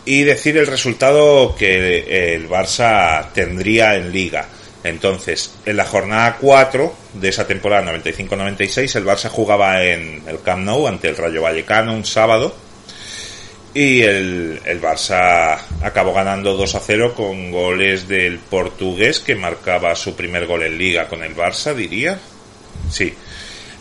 y 0.06 0.24
decir 0.24 0.58
el 0.58 0.68
resultado 0.68 1.56
que 1.56 2.34
el 2.34 2.50
Barça 2.50 3.32
tendría 3.34 3.96
en 3.96 4.12
liga. 4.12 4.48
Entonces, 4.84 5.54
en 5.66 5.78
la 5.78 5.86
jornada 5.86 6.38
4 6.42 6.94
de 7.14 7.30
esa 7.30 7.48
temporada 7.48 7.94
95-96, 7.94 8.96
el 8.98 9.06
Barça 9.06 9.30
jugaba 9.30 9.82
en 9.84 10.24
el 10.28 10.42
Camp 10.42 10.66
Nou 10.66 10.88
ante 10.88 11.08
el 11.08 11.16
Rayo 11.16 11.42
Vallecano 11.42 11.94
un 11.94 12.04
sábado 12.04 12.63
y 13.74 14.02
el, 14.02 14.62
el, 14.66 14.82
Barça 14.82 15.58
acabó 15.82 16.14
ganando 16.14 16.56
2 16.56 16.76
a 16.76 16.80
0 16.80 17.14
con 17.16 17.52
goles 17.52 18.08
del 18.08 18.38
portugués 18.38 19.20
que 19.20 19.36
marcaba 19.36 19.96
su 19.96 20.16
primer 20.16 20.46
gol 20.46 20.64
en 20.64 20.78
liga 20.78 21.08
con 21.08 21.24
el 21.24 21.36
Barça, 21.36 21.74
diría. 21.74 22.20
Sí. 22.92 23.14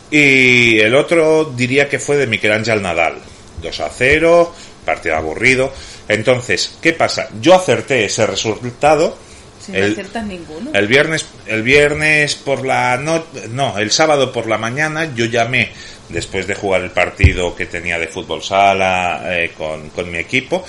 Y 0.09 0.79
el 0.79 0.95
otro 0.95 1.45
diría 1.55 1.89
que 1.89 1.99
fue 1.99 2.17
de 2.17 2.27
Miquel 2.27 2.53
Ángel 2.53 2.81
Nadal. 2.81 3.15
2 3.61 3.79
a 3.79 3.89
0, 3.89 4.55
partido 4.83 5.15
aburrido. 5.15 5.71
Entonces, 6.07 6.77
¿qué 6.81 6.93
pasa? 6.93 7.29
Yo 7.39 7.53
acerté 7.53 8.05
ese 8.05 8.25
resultado. 8.25 9.15
Si 9.63 9.71
no 9.71 9.77
el, 9.77 9.91
aciertas 9.91 10.25
ninguno. 10.25 10.71
El 10.73 10.87
viernes, 10.87 11.25
el 11.45 11.61
viernes 11.61 12.35
por 12.35 12.65
la 12.65 12.97
noche, 12.97 13.47
no, 13.49 13.77
el 13.77 13.91
sábado 13.91 14.31
por 14.31 14.47
la 14.47 14.57
mañana 14.57 15.13
yo 15.15 15.25
llamé 15.25 15.71
después 16.13 16.47
de 16.47 16.55
jugar 16.55 16.81
el 16.81 16.91
partido 16.91 17.55
que 17.55 17.65
tenía 17.65 17.99
de 17.99 18.07
fútbol 18.07 18.41
sala 18.41 19.23
eh, 19.25 19.51
con, 19.57 19.89
con, 19.89 20.09
mi 20.09 20.19
equipo, 20.19 20.63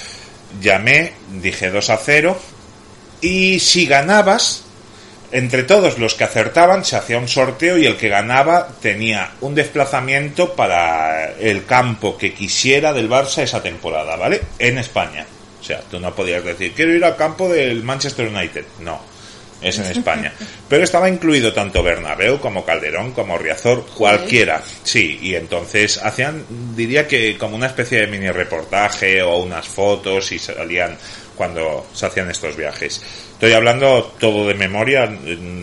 llamé, 0.60 1.12
dije 1.40 1.70
2 1.70 1.90
a 1.90 1.96
0 1.98 2.38
y 3.20 3.60
si 3.60 3.86
ganabas, 3.86 4.64
entre 5.30 5.62
todos 5.62 5.98
los 5.98 6.14
que 6.14 6.24
acertaban 6.24 6.84
se 6.84 6.96
hacía 6.96 7.18
un 7.18 7.28
sorteo 7.28 7.78
y 7.78 7.86
el 7.86 7.96
que 7.96 8.08
ganaba 8.08 8.68
tenía 8.80 9.32
un 9.40 9.54
desplazamiento 9.54 10.54
para 10.54 11.32
el 11.32 11.64
campo 11.66 12.16
que 12.16 12.32
quisiera 12.32 12.92
del 12.92 13.10
Barça 13.10 13.42
esa 13.42 13.62
temporada, 13.62 14.16
¿vale? 14.16 14.40
En 14.58 14.78
España. 14.78 15.26
O 15.60 15.64
sea, 15.64 15.80
tú 15.80 15.98
no 15.98 16.14
podías 16.14 16.44
decir, 16.44 16.72
quiero 16.74 16.92
ir 16.92 17.04
al 17.04 17.16
campo 17.16 17.48
del 17.48 17.82
Manchester 17.82 18.28
United. 18.28 18.64
No, 18.80 19.00
es 19.64 19.78
en 19.78 19.87
España. 19.87 20.33
Pero 20.68 20.85
estaba 20.85 21.09
incluido 21.09 21.52
tanto 21.52 21.83
Bernabéu 21.83 22.38
como 22.38 22.64
Calderón, 22.64 23.12
como 23.12 23.38
Riazor, 23.38 23.87
cualquiera. 23.87 24.62
Sí, 24.83 25.18
y 25.23 25.35
entonces 25.35 25.99
hacían, 26.02 26.44
diría 26.76 27.09
que 27.09 27.37
como 27.38 27.56
una 27.56 27.66
especie 27.66 28.00
de 28.00 28.06
mini 28.06 28.30
reportaje 28.30 29.23
o 29.23 29.38
unas 29.38 29.66
fotos 29.66 30.30
y 30.33 30.38
salían 30.38 30.97
cuando 31.35 31.87
se 31.92 32.06
hacían 32.06 32.30
estos 32.30 32.56
viajes. 32.56 33.02
Estoy 33.33 33.52
hablando 33.52 34.14
todo 34.18 34.47
de 34.47 34.54
memoria, 34.54 35.11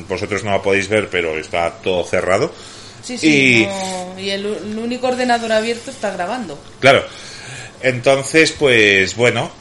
vosotros 0.08 0.44
no 0.44 0.52
lo 0.52 0.62
podéis 0.62 0.88
ver, 0.90 1.08
pero 1.10 1.38
está 1.38 1.70
todo 1.72 2.04
cerrado. 2.04 2.52
Sí, 3.04 3.18
sí, 3.18 3.62
y, 3.62 3.66
no, 3.66 4.20
y 4.20 4.30
el, 4.30 4.46
el 4.46 4.78
único 4.78 5.08
ordenador 5.08 5.52
abierto 5.52 5.90
está 5.92 6.12
grabando. 6.12 6.60
Claro. 6.80 7.04
Entonces, 7.82 8.52
pues 8.52 9.16
bueno, 9.16 9.52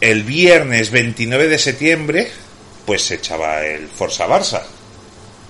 el 0.00 0.24
viernes 0.24 0.90
29 0.90 1.48
de 1.48 1.58
septiembre 1.58 2.28
pues 2.88 3.02
se 3.02 3.16
echaba 3.16 3.66
el 3.66 3.86
Forza 3.86 4.26
Barça. 4.26 4.62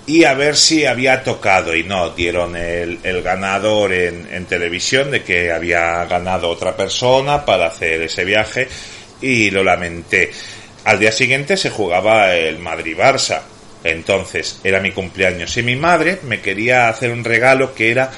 Y 0.09 0.25
a 0.25 0.35
ver 0.35 0.57
si 0.57 0.85
había 0.85 1.23
tocado 1.23 1.73
y 1.73 1.85
no, 1.85 2.11
dieron 2.11 2.57
el, 2.57 2.99
el 3.04 3.23
ganador 3.23 3.92
en, 3.92 4.26
en, 4.33 4.45
televisión 4.47 5.12
de 5.12 5.23
que 5.23 5.52
había 5.52 6.04
ganado 6.07 6.49
otra 6.49 6.76
persona 6.76 7.45
para 7.45 7.66
hacer 7.66 8.02
ese 8.02 8.25
viaje 8.25 8.66
y 9.21 9.52
lo 9.52 9.62
lamenté. 9.62 10.33
Al 10.83 10.99
día 10.99 11.12
siguiente 11.12 11.57
se 11.57 11.71
jugaba 11.71 12.35
el 12.35 12.59
Madrid-Barça. 12.59 13.42
Entonces 13.85 14.59
era 14.64 14.80
mi 14.80 14.90
cumpleaños 14.90 15.57
y 15.59 15.62
mi 15.62 15.76
madre 15.76 16.18
me 16.25 16.40
quería 16.40 16.88
hacer 16.88 17.12
un 17.12 17.23
regalo 17.23 17.73
que 17.73 17.92
era 17.92 18.11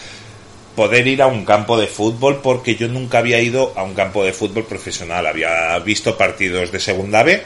poder 0.74 1.06
ir 1.06 1.20
a 1.20 1.26
un 1.26 1.44
campo 1.44 1.78
de 1.78 1.88
fútbol 1.88 2.40
porque 2.42 2.74
yo 2.74 2.88
nunca 2.88 3.18
había 3.18 3.38
ido 3.42 3.74
a 3.76 3.82
un 3.82 3.92
campo 3.92 4.24
de 4.24 4.32
fútbol 4.32 4.64
profesional. 4.64 5.26
Había 5.26 5.78
visto 5.80 6.16
partidos 6.16 6.72
de 6.72 6.80
segunda 6.80 7.22
B 7.22 7.42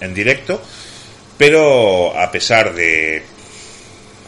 en 0.00 0.14
directo 0.14 0.62
pero 1.40 2.14
a 2.20 2.30
pesar 2.30 2.74
de 2.74 3.22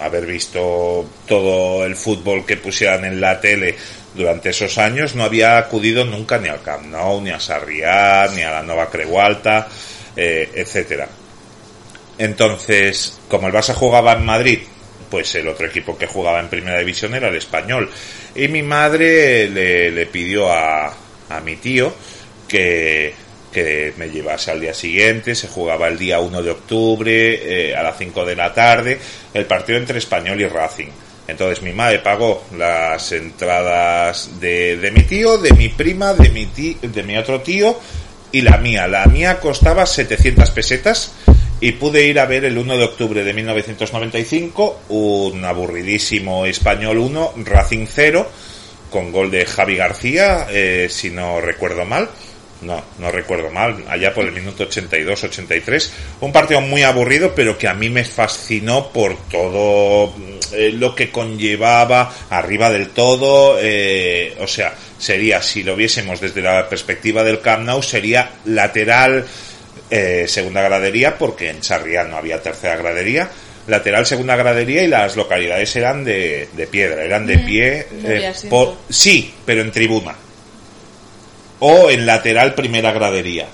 haber 0.01 0.25
visto 0.25 1.07
todo 1.27 1.85
el 1.85 1.95
fútbol 1.95 2.47
que 2.47 2.57
pusieran 2.57 3.05
en 3.05 3.21
la 3.21 3.39
tele 3.39 3.77
durante 4.15 4.49
esos 4.49 4.79
años, 4.79 5.15
no 5.15 5.23
había 5.23 5.59
acudido 5.59 6.07
nunca 6.07 6.39
ni 6.39 6.49
al 6.49 6.63
Camp 6.63 6.87
Nou, 6.87 7.21
ni 7.21 7.29
a 7.29 7.39
Sarriá, 7.39 8.29
ni 8.35 8.41
a 8.41 8.51
la 8.51 8.63
Nova 8.63 8.89
Cregualta, 8.89 9.69
eh, 10.17 10.53
etcétera. 10.55 11.07
Entonces, 12.17 13.19
como 13.29 13.47
el 13.47 13.53
Barça 13.53 13.75
jugaba 13.75 14.15
en 14.15 14.25
Madrid, 14.25 14.61
pues 15.11 15.35
el 15.35 15.49
otro 15.49 15.67
equipo 15.67 15.99
que 15.99 16.07
jugaba 16.07 16.41
en 16.41 16.49
Primera 16.49 16.79
División 16.79 17.15
era 17.15 17.29
el 17.29 17.37
Español. 17.37 17.91
Y 18.35 18.49
mi 18.49 18.63
madre 18.63 19.51
le, 19.51 19.91
le 19.91 20.07
pidió 20.07 20.51
a, 20.51 20.87
a 21.29 21.41
mi 21.45 21.57
tío 21.57 21.93
que, 22.49 23.13
que 23.53 23.93
me 23.99 24.11
llevase 24.11 24.51
al 24.51 24.61
día 24.61 24.75
siguiente, 24.75 25.35
se 25.35 25.47
jugaba 25.47 25.89
el 25.89 25.99
día 25.99 26.19
1 26.19 26.43
de 26.43 26.51
octubre 26.51 27.71
eh, 27.71 27.77
a 27.77 27.83
las 27.83 27.99
5 27.99 28.25
de 28.25 28.37
la 28.37 28.53
tarde, 28.53 28.99
el 29.35 29.45
partido 29.45 29.79
entre 29.79 29.99
Español 29.99 30.41
y 30.41 30.47
Racing. 30.47 30.89
Entonces 31.29 31.63
mi 31.63 31.73
madre 31.73 32.01
pagó 32.01 32.45
las 32.57 33.13
entradas 33.13 34.41
de, 34.41 34.77
de 34.77 34.91
mi 34.91 35.03
tío, 35.05 35.39
de 35.39 35.53
mi 35.53 35.69
prima, 35.69 36.15
de 36.15 36.31
mi, 36.31 36.47
tío, 36.47 36.77
de 36.83 37.03
mi 37.03 37.17
otro 37.17 37.41
tío 37.43 37.79
y 38.33 38.41
la 38.41 38.57
mía. 38.57 38.89
La 38.89 39.07
mía 39.07 39.39
costaba 39.39 39.87
700 39.87 40.51
pesetas 40.51 41.13
y 41.61 41.73
pude 41.73 42.07
ir 42.07 42.19
a 42.19 42.27
ver 42.27 42.45
el 42.45 42.59
1 42.59 42.77
de 42.77 42.85
octubre 42.85 43.23
de 43.23 43.33
1995 43.33 44.81
un 44.89 45.45
aburridísimo 45.45 46.45
Español 46.45 46.99
1, 46.99 47.35
Racing 47.45 47.87
0, 47.89 48.29
con 48.91 49.13
gol 49.13 49.31
de 49.31 49.47
Javi 49.47 49.77
García, 49.77 50.49
eh, 50.51 50.89
si 50.91 51.11
no 51.11 51.41
recuerdo 51.41 51.85
mal 51.85 52.09
no, 52.63 52.83
no 52.99 53.11
recuerdo 53.11 53.51
mal, 53.51 53.85
allá 53.89 54.15
por 54.15 54.25
el 54.25 54.33
minuto 54.33 54.69
82-83. 54.69 55.91
Un 56.21 56.33
partido 56.33 56.61
muy 56.61 56.83
aburrido, 56.83 57.35
pero 57.35 57.59
que 57.59 57.69
a 57.69 57.75
mí 57.75 57.91
me 57.91 58.05
fascinó 58.05 58.93
por 58.93 59.17
todo 59.29 60.15
eh, 60.53 60.73
lo 60.73 60.95
que 60.95 61.11
conllevaba 61.11 62.13
arriba 62.31 62.71
del 62.71 62.91
todo. 62.91 63.59
Eh, 63.61 64.37
o 64.41 64.47
sea, 64.47 64.75
sería, 64.99 65.43
si 65.43 65.63
lo 65.63 65.77
viésemos 65.77 66.21
desde 66.21 66.43
la 66.43 66.69
perspectiva 66.69 67.23
del 67.23 67.41
Camp 67.41 67.67
Nou, 67.67 67.83
sería 67.83 68.31
lateral 68.47 69.27
eh, 69.91 70.25
segunda 70.29 70.63
gradería, 70.63 71.19
porque 71.19 71.51
en 71.51 71.63
Sarriá 71.63 72.05
no 72.05 72.17
había 72.17 72.43
tercera 72.43 72.77
gradería. 72.77 73.29
Lateral 73.67 74.07
segunda 74.07 74.35
gradería 74.35 74.83
y 74.83 74.89
las 74.89 75.15
localidades 75.17 75.77
eran 75.77 76.03
de, 76.03 76.49
de 76.53 76.67
piedra, 76.67 77.05
eran 77.05 77.27
de 77.27 77.39
pie. 77.39 77.87
por, 78.51 78.77
sí, 78.89 79.33
pero 79.45 79.63
en 79.63 79.71
tribuna 79.71 80.17
o 81.65 81.91
en 81.91 82.07
lateral 82.07 82.55
primera 82.55 82.91
gradería. 82.91 83.47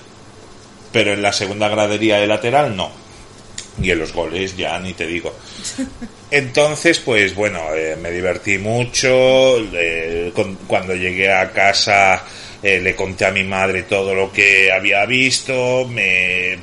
Pero 0.91 1.13
en 1.13 1.21
la 1.21 1.31
segunda 1.31 1.69
gradería 1.69 2.17
de 2.17 2.25
lateral 2.25 2.75
no. 2.75 2.91
Y 3.79 3.91
en 3.91 3.99
los 3.99 4.13
goles 4.13 4.57
ya 4.57 4.79
ni 4.79 4.93
te 4.93 5.05
digo. 5.05 5.35
Entonces, 6.31 6.97
pues 6.99 7.35
bueno, 7.35 7.61
eh, 7.75 7.95
me 8.01 8.09
divertí 8.09 8.57
mucho. 8.57 9.57
Eh, 9.73 10.31
con, 10.33 10.55
cuando 10.65 10.95
llegué 10.95 11.31
a 11.31 11.51
casa 11.51 12.23
eh, 12.63 12.79
le 12.81 12.95
conté 12.95 13.25
a 13.25 13.31
mi 13.31 13.43
madre 13.43 13.83
todo 13.83 14.15
lo 14.15 14.31
que 14.31 14.71
había 14.71 15.05
visto. 15.05 15.87
Me, 15.87 16.57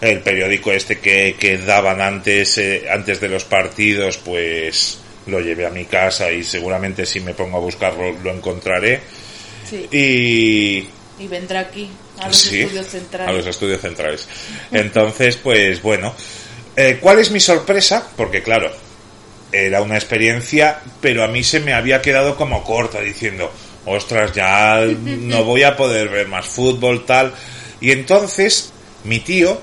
el 0.00 0.20
periódico 0.24 0.72
este 0.72 0.98
que, 0.98 1.36
que 1.38 1.56
daban 1.58 2.00
antes, 2.00 2.58
eh, 2.58 2.86
antes 2.90 3.20
de 3.20 3.28
los 3.28 3.44
partidos, 3.44 4.18
pues 4.18 4.98
lo 5.26 5.38
llevé 5.38 5.66
a 5.66 5.70
mi 5.70 5.84
casa 5.84 6.32
y 6.32 6.42
seguramente 6.42 7.06
si 7.06 7.20
me 7.20 7.32
pongo 7.32 7.58
a 7.58 7.60
buscarlo 7.60 8.12
lo 8.24 8.32
encontraré 8.32 9.00
Sí. 9.68 9.88
Y, 9.90 11.22
y 11.22 11.28
vendrá 11.28 11.60
aquí, 11.60 11.90
a 12.18 12.28
los 12.28 12.36
sí, 12.36 12.60
estudios 12.60 12.86
centrales. 12.86 13.28
a 13.28 13.32
los 13.32 13.46
estudios 13.46 13.80
centrales. 13.80 14.28
Entonces, 14.70 15.36
pues 15.36 15.80
bueno, 15.82 16.14
eh, 16.76 16.98
¿cuál 17.00 17.18
es 17.18 17.30
mi 17.30 17.40
sorpresa? 17.40 18.06
Porque 18.16 18.42
claro, 18.42 18.70
era 19.52 19.80
una 19.80 19.94
experiencia, 19.96 20.80
pero 21.00 21.22
a 21.22 21.28
mí 21.28 21.44
se 21.44 21.60
me 21.60 21.72
había 21.72 22.02
quedado 22.02 22.36
como 22.36 22.64
corta 22.64 23.00
diciendo, 23.00 23.52
ostras, 23.86 24.32
ya 24.32 24.84
no 25.00 25.44
voy 25.44 25.62
a 25.62 25.76
poder 25.76 26.08
ver 26.08 26.28
más 26.28 26.46
fútbol, 26.46 27.04
tal. 27.04 27.32
Y 27.80 27.92
entonces, 27.92 28.72
mi 29.04 29.20
tío, 29.20 29.60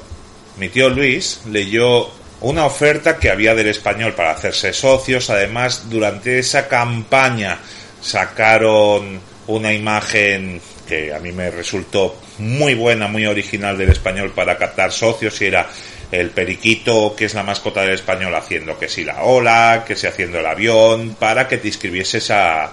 mi 0.58 0.70
tío 0.70 0.90
Luis, 0.90 1.42
leyó 1.50 2.10
una 2.42 2.66
oferta 2.66 3.18
que 3.18 3.30
había 3.30 3.54
del 3.56 3.68
español 3.68 4.14
para 4.14 4.32
hacerse 4.32 4.74
socios. 4.74 5.30
Además, 5.30 5.90
durante 5.90 6.40
esa 6.40 6.68
campaña 6.68 7.60
sacaron 8.02 9.20
una 9.52 9.74
imagen 9.74 10.62
que 10.88 11.14
a 11.14 11.20
mí 11.20 11.32
me 11.32 11.52
resultó 11.52 12.16
muy 12.40 12.74
buena, 12.74 13.08
muy 13.08 13.26
original 13.26 13.78
del 13.78 13.90
español 13.90 14.32
para 14.36 14.58
captar 14.58 14.92
socios 14.92 15.42
y 15.42 15.46
era 15.46 15.70
el 16.12 16.32
periquito 16.32 17.16
que 17.16 17.26
es 17.26 17.34
la 17.34 17.44
mascota 17.44 17.82
del 17.82 17.94
español 17.94 18.36
haciendo 18.36 18.78
que 18.78 18.90
si 18.90 19.04
la 19.04 19.24
ola, 19.24 19.86
que 19.88 19.96
si 19.96 20.08
haciendo 20.08 20.40
el 20.40 20.46
avión, 20.46 21.16
para 21.20 21.48
que 21.48 21.58
te 21.58 21.68
inscribieses 21.68 22.32
a, 22.32 22.72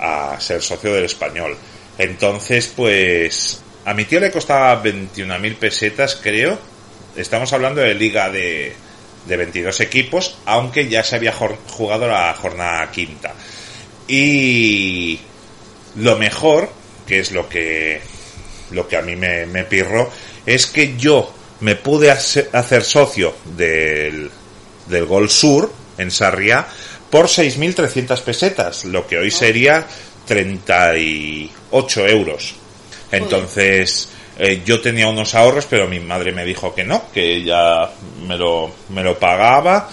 a 0.00 0.40
ser 0.40 0.62
socio 0.62 0.92
del 0.92 1.04
español. 1.04 1.56
Entonces, 1.98 2.72
pues 2.74 3.62
a 3.84 3.94
mi 3.94 4.04
tío 4.04 4.20
le 4.20 4.30
costaba 4.30 4.82
21.000 4.82 5.56
pesetas, 5.56 6.18
creo. 6.22 6.58
Estamos 7.16 7.52
hablando 7.52 7.80
de 7.80 7.94
liga 7.94 8.30
de, 8.30 8.74
de 9.26 9.36
22 9.36 9.80
equipos, 9.80 10.38
aunque 10.46 10.88
ya 10.88 11.02
se 11.02 11.16
había 11.16 11.32
jugado 11.32 12.08
la 12.08 12.34
jornada 12.34 12.90
quinta. 12.90 13.34
Y 14.06 15.20
lo 15.96 16.16
mejor, 16.16 16.70
que 17.06 17.20
es 17.20 17.32
lo 17.32 17.48
que, 17.48 18.00
lo 18.70 18.86
que 18.88 18.96
a 18.96 19.02
mí 19.02 19.16
me, 19.16 19.46
me 19.46 19.64
pirro, 19.64 20.10
es 20.46 20.66
que 20.66 20.96
yo 20.96 21.32
me 21.60 21.74
pude 21.74 22.10
hacer 22.10 22.84
socio 22.84 23.34
del, 23.56 24.30
del 24.86 25.04
Gol 25.06 25.28
Sur 25.28 25.72
en 25.98 26.10
Sarriá 26.10 26.66
por 27.10 27.26
6.300 27.26 28.20
pesetas, 28.22 28.84
lo 28.84 29.06
que 29.06 29.18
hoy 29.18 29.30
sería 29.30 29.86
38 30.26 32.06
euros. 32.06 32.54
Entonces, 33.10 34.08
eh, 34.38 34.62
yo 34.64 34.80
tenía 34.80 35.08
unos 35.08 35.34
ahorros, 35.34 35.66
pero 35.68 35.88
mi 35.88 36.00
madre 36.00 36.32
me 36.32 36.44
dijo 36.44 36.74
que 36.74 36.84
no, 36.84 37.10
que 37.12 37.36
ella 37.36 37.90
me 38.26 38.36
lo, 38.36 38.70
me 38.90 39.02
lo 39.02 39.18
pagaba 39.18 39.88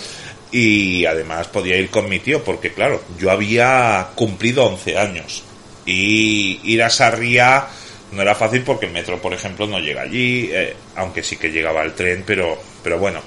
y 0.51 1.05
además 1.05 1.47
podía 1.47 1.77
ir 1.77 1.89
con 1.89 2.07
mi 2.09 2.19
tío, 2.19 2.43
porque 2.43 2.73
claro, 2.73 3.01
yo 3.17 3.31
había 3.31 4.09
cumplido 4.15 4.65
11 4.65 4.97
años 4.97 5.43
y 5.85 6.59
ir 6.63 6.83
a 6.83 6.89
Sarriá 6.89 7.67
no 8.11 8.21
era 8.21 8.35
fácil 8.35 8.61
porque 8.61 8.85
el 8.85 8.91
metro, 8.91 9.21
por 9.21 9.33
ejemplo, 9.33 9.67
no 9.67 9.79
llega 9.79 10.03
allí, 10.03 10.49
eh, 10.51 10.75
aunque 10.95 11.23
sí 11.23 11.37
que 11.37 11.51
llegaba 11.51 11.83
el 11.83 11.93
tren, 11.93 12.23
pero, 12.25 12.57
pero 12.83 12.97
bueno, 12.97 13.21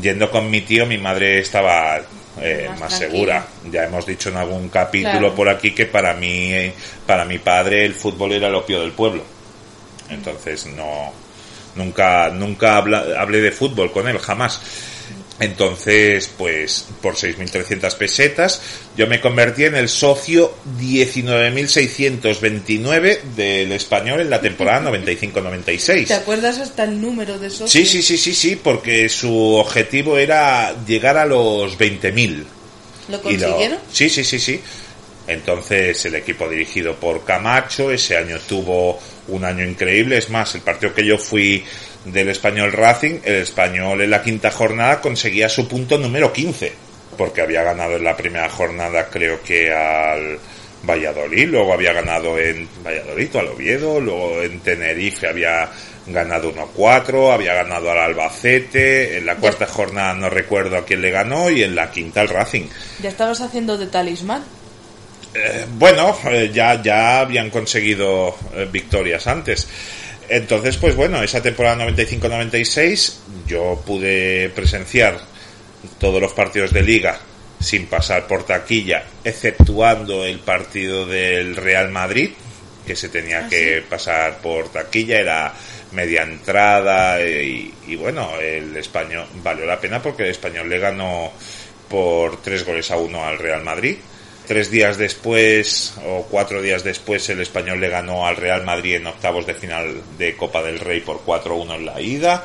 yendo 0.00 0.30
con 0.30 0.50
mi 0.50 0.62
tío, 0.62 0.86
mi 0.86 0.98
madre 0.98 1.38
estaba 1.38 2.00
eh, 2.40 2.68
más, 2.78 2.98
segura. 2.98 3.46
Ya 3.70 3.84
hemos 3.84 4.06
dicho 4.06 4.30
en 4.30 4.36
algún 4.36 4.68
capítulo 4.68 5.34
por 5.34 5.48
aquí 5.48 5.72
que 5.72 5.86
para 5.86 6.14
mí, 6.14 6.72
para 7.06 7.24
mi 7.24 7.38
padre, 7.38 7.84
el 7.84 7.94
fútbol 7.94 8.32
era 8.32 8.48
el 8.48 8.54
opio 8.54 8.80
del 8.80 8.92
pueblo. 8.92 9.22
Entonces 10.10 10.66
no, 10.66 11.12
nunca, 11.76 12.30
nunca 12.30 12.78
hablé 12.78 13.40
de 13.40 13.52
fútbol 13.52 13.92
con 13.92 14.08
él, 14.08 14.18
jamás. 14.18 14.60
Entonces, 15.40 16.30
pues 16.38 16.86
por 17.02 17.16
6.300 17.16 17.96
pesetas, 17.96 18.62
yo 18.96 19.08
me 19.08 19.20
convertí 19.20 19.64
en 19.64 19.74
el 19.74 19.88
socio 19.88 20.54
19.629 20.80 23.20
del 23.34 23.72
español 23.72 24.20
en 24.20 24.30
la 24.30 24.40
temporada 24.40 24.92
95-96. 24.92 26.06
¿Te 26.06 26.14
acuerdas 26.14 26.58
hasta 26.58 26.84
el 26.84 27.00
número 27.00 27.40
de 27.40 27.50
socios? 27.50 27.70
Sí, 27.70 27.84
sí, 27.84 28.00
sí, 28.02 28.16
sí, 28.16 28.32
sí, 28.32 28.54
porque 28.54 29.08
su 29.08 29.54
objetivo 29.54 30.18
era 30.18 30.76
llegar 30.86 31.16
a 31.16 31.26
los 31.26 31.76
20.000. 31.78 32.44
¿Lo 33.08 33.20
consiguieron? 33.20 33.80
Sí, 33.92 34.08
sí, 34.08 34.22
sí, 34.22 34.38
sí. 34.38 34.60
Entonces 35.26 36.04
el 36.04 36.14
equipo 36.16 36.48
dirigido 36.48 36.94
por 36.96 37.24
Camacho 37.24 37.90
ese 37.90 38.16
año 38.16 38.38
tuvo 38.46 38.98
un 39.28 39.44
año 39.44 39.64
increíble. 39.64 40.18
Es 40.18 40.30
más, 40.30 40.54
el 40.54 40.60
partido 40.60 40.94
que 40.94 41.04
yo 41.04 41.18
fui 41.18 41.64
del 42.04 42.28
español 42.28 42.72
Racing, 42.72 43.20
el 43.24 43.36
español 43.36 44.02
en 44.02 44.10
la 44.10 44.22
quinta 44.22 44.50
jornada 44.50 45.00
conseguía 45.00 45.48
su 45.48 45.66
punto 45.66 45.96
número 45.96 46.32
15, 46.32 46.72
porque 47.16 47.40
había 47.40 47.62
ganado 47.62 47.96
en 47.96 48.04
la 48.04 48.16
primera 48.16 48.50
jornada 48.50 49.08
creo 49.08 49.42
que 49.42 49.72
al 49.72 50.38
Valladolid, 50.86 51.48
luego 51.48 51.72
había 51.72 51.94
ganado 51.94 52.38
en 52.38 52.68
Valladolid, 52.84 53.36
al 53.36 53.48
Oviedo, 53.48 54.00
luego 54.00 54.42
en 54.42 54.60
Tenerife 54.60 55.26
había 55.28 55.70
ganado 56.06 56.52
1-4, 56.54 57.32
había 57.32 57.54
ganado 57.54 57.90
al 57.90 57.98
Albacete, 57.98 59.16
en 59.16 59.24
la 59.24 59.36
cuarta 59.36 59.66
jornada 59.66 60.12
no 60.12 60.28
recuerdo 60.28 60.76
a 60.76 60.84
quién 60.84 61.00
le 61.00 61.10
ganó 61.10 61.48
y 61.48 61.62
en 61.62 61.74
la 61.74 61.90
quinta 61.90 62.20
al 62.20 62.28
Racing. 62.28 62.66
¿Ya 63.02 63.08
estabas 63.08 63.40
haciendo 63.40 63.78
de 63.78 63.86
talismán? 63.86 64.44
Eh, 65.34 65.66
bueno, 65.78 66.16
eh, 66.30 66.50
ya, 66.52 66.80
ya 66.82 67.20
habían 67.20 67.50
conseguido 67.50 68.36
eh, 68.54 68.68
victorias 68.70 69.26
antes. 69.26 69.68
Entonces, 70.28 70.76
pues 70.76 70.96
bueno, 70.96 71.22
esa 71.22 71.42
temporada 71.42 71.84
95-96 71.86 73.14
yo 73.46 73.82
pude 73.84 74.50
presenciar 74.50 75.18
todos 75.98 76.20
los 76.20 76.32
partidos 76.32 76.72
de 76.72 76.82
liga 76.82 77.18
sin 77.60 77.86
pasar 77.86 78.26
por 78.26 78.44
taquilla, 78.44 79.04
exceptuando 79.22 80.24
el 80.24 80.38
partido 80.40 81.06
del 81.06 81.56
Real 81.56 81.90
Madrid, 81.90 82.30
que 82.86 82.96
se 82.96 83.08
tenía 83.08 83.46
¿Ah, 83.46 83.48
que 83.48 83.82
pasar 83.88 84.38
por 84.38 84.70
taquilla, 84.70 85.18
era 85.18 85.54
media 85.92 86.22
entrada 86.22 87.22
y, 87.22 87.72
y, 87.86 87.96
bueno, 87.96 88.38
el 88.40 88.76
español 88.76 89.26
valió 89.42 89.64
la 89.64 89.80
pena 89.80 90.02
porque 90.02 90.24
el 90.24 90.30
español 90.30 90.68
le 90.68 90.78
ganó 90.78 91.32
por 91.88 92.42
tres 92.42 92.64
goles 92.64 92.90
a 92.90 92.96
uno 92.96 93.24
al 93.24 93.38
Real 93.38 93.62
Madrid 93.62 93.96
Tres 94.46 94.70
días 94.70 94.98
después 94.98 95.94
o 96.06 96.26
cuatro 96.30 96.60
días 96.60 96.84
después 96.84 97.26
el 97.30 97.40
español 97.40 97.80
le 97.80 97.88
ganó 97.88 98.26
al 98.26 98.36
Real 98.36 98.62
Madrid 98.62 98.96
en 98.96 99.06
octavos 99.06 99.46
de 99.46 99.54
final 99.54 100.02
de 100.18 100.36
Copa 100.36 100.62
del 100.62 100.80
Rey 100.80 101.00
por 101.00 101.24
4-1 101.24 101.76
en 101.76 101.86
la 101.86 102.00
ida. 102.00 102.44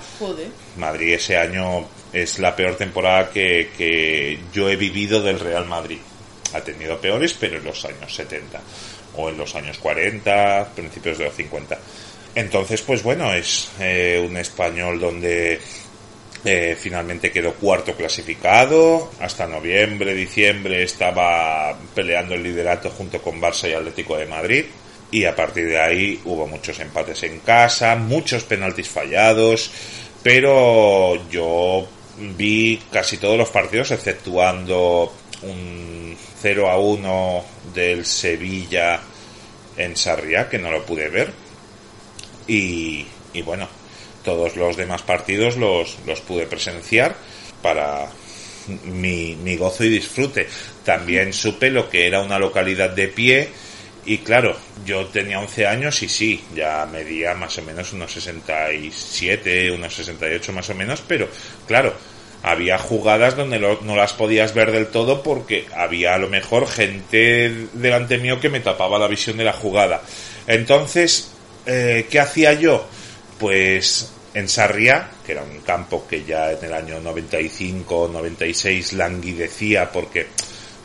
Madrid 0.78 1.14
ese 1.14 1.36
año 1.38 1.88
es 2.14 2.40
la 2.40 2.56
peor 2.56 2.76
temporada 2.76 3.30
que, 3.30 3.72
que 3.78 4.40
yo 4.54 4.70
he 4.70 4.78
vivido 4.78 5.22
del 5.22 5.40
Real 5.40 5.66
Madrid. 5.66 6.00
Ha 6.54 6.62
tenido 6.62 7.00
peores, 7.00 7.36
pero 7.38 7.58
en 7.58 7.66
los 7.66 7.84
años 7.84 8.16
70 8.16 8.62
o 9.18 9.30
en 9.30 9.38
los 9.38 9.54
años 9.56 9.78
40, 9.78 10.72
principios 10.76 11.18
de 11.18 11.26
los 11.26 11.36
50. 11.36 11.78
Entonces, 12.36 12.82
pues 12.82 13.04
bueno, 13.04 13.34
es 13.34 13.70
eh, 13.80 14.24
un 14.26 14.38
español 14.38 15.00
donde 15.00 15.60
eh, 16.46 16.78
finalmente 16.80 17.32
quedó 17.32 17.54
cuarto 17.54 17.94
clasificado. 17.94 19.12
Hasta 19.20 19.48
noviembre, 19.48 20.14
diciembre 20.14 20.84
estaba 20.84 21.78
peleando 21.94 22.36
el 22.36 22.44
liderato 22.44 22.90
junto 22.90 23.22
con 23.22 23.42
Barça 23.42 23.70
y 23.70 23.74
Atlético 23.74 24.18
de 24.18 24.26
Madrid. 24.26 24.66
Y 25.12 25.26
a 25.26 25.36
partir 25.36 25.68
de 25.68 25.80
ahí 25.80 26.22
hubo 26.26 26.48
muchos 26.48 26.80
empates 26.80 27.24
en 27.24 27.40
casa, 27.40 27.96
muchos 27.96 28.44
penaltis 28.44 28.88
fallados. 28.88 29.72
Pero 30.24 31.30
yo 31.30 31.88
vi 32.18 32.82
casi 32.92 33.18
todos 33.18 33.38
los 33.38 33.50
partidos, 33.50 33.92
exceptuando 33.92 35.12
un 35.42 36.16
0 36.42 36.70
a 36.70 36.78
1 36.78 37.46
del 37.74 38.06
Sevilla 38.06 39.02
en 39.76 39.96
Sarriá, 39.96 40.48
que 40.48 40.60
no 40.60 40.72
lo 40.72 40.86
pude 40.86 41.10
ver. 41.10 41.34
Y, 42.48 43.06
y 43.34 43.42
bueno, 43.42 43.68
todos 44.30 44.56
los 44.56 44.78
demás 44.78 45.02
partidos 45.02 45.58
los, 45.58 45.98
los 46.06 46.22
pude 46.22 46.46
presenciar 46.46 47.16
para 47.64 48.06
mi, 48.86 49.36
mi 49.36 49.58
gozo 49.58 49.84
y 49.84 49.90
disfrute. 49.90 50.48
También 50.86 51.34
supe 51.34 51.72
lo 51.72 51.90
que 51.90 52.06
era 52.06 52.22
una 52.22 52.38
localidad 52.38 52.92
de 52.92 53.08
pie 53.08 53.50
y 54.06 54.20
claro, 54.20 54.56
yo 54.86 55.08
tenía 55.08 55.40
11 55.40 55.66
años 55.66 56.04
y 56.04 56.10
sí, 56.10 56.44
ya 56.56 56.88
medía 56.92 57.34
más 57.34 57.58
o 57.58 57.64
menos 57.64 57.92
unos 57.92 58.12
67, 58.12 59.72
unos 59.72 59.96
68 59.96 60.54
más 60.54 60.70
o 60.70 60.76
menos, 60.76 61.02
pero 61.08 61.28
claro, 61.66 61.96
había 62.44 62.78
jugadas 62.78 63.36
donde 63.36 63.58
no 63.58 63.96
las 63.96 64.14
podías 64.14 64.54
ver 64.54 64.72
del 64.72 64.90
todo 64.90 65.24
porque 65.24 65.66
había 65.76 66.14
a 66.14 66.20
lo 66.20 66.30
mejor 66.30 66.68
gente 66.68 67.68
delante 67.74 68.20
mío 68.20 68.40
que 68.40 68.50
me 68.50 68.60
tapaba 68.60 69.00
la 69.00 69.08
visión 69.08 69.38
de 69.38 69.44
la 69.46 69.54
jugada. 69.54 70.04
Entonces, 70.46 71.32
eh, 71.66 72.06
¿qué 72.12 72.20
hacía 72.20 72.54
yo? 72.54 72.88
Pues 73.40 74.12
en 74.34 74.48
Sarriá, 74.48 75.10
que 75.26 75.34
era 75.34 75.44
un 75.44 75.62
campo 75.62 76.08
que 76.08 76.24
ya 76.24 76.52
en 76.52 76.64
el 76.64 76.74
año 76.74 77.00
95 77.00 78.10
96 78.12 78.94
languidecía 78.94 79.92
porque 79.92 80.28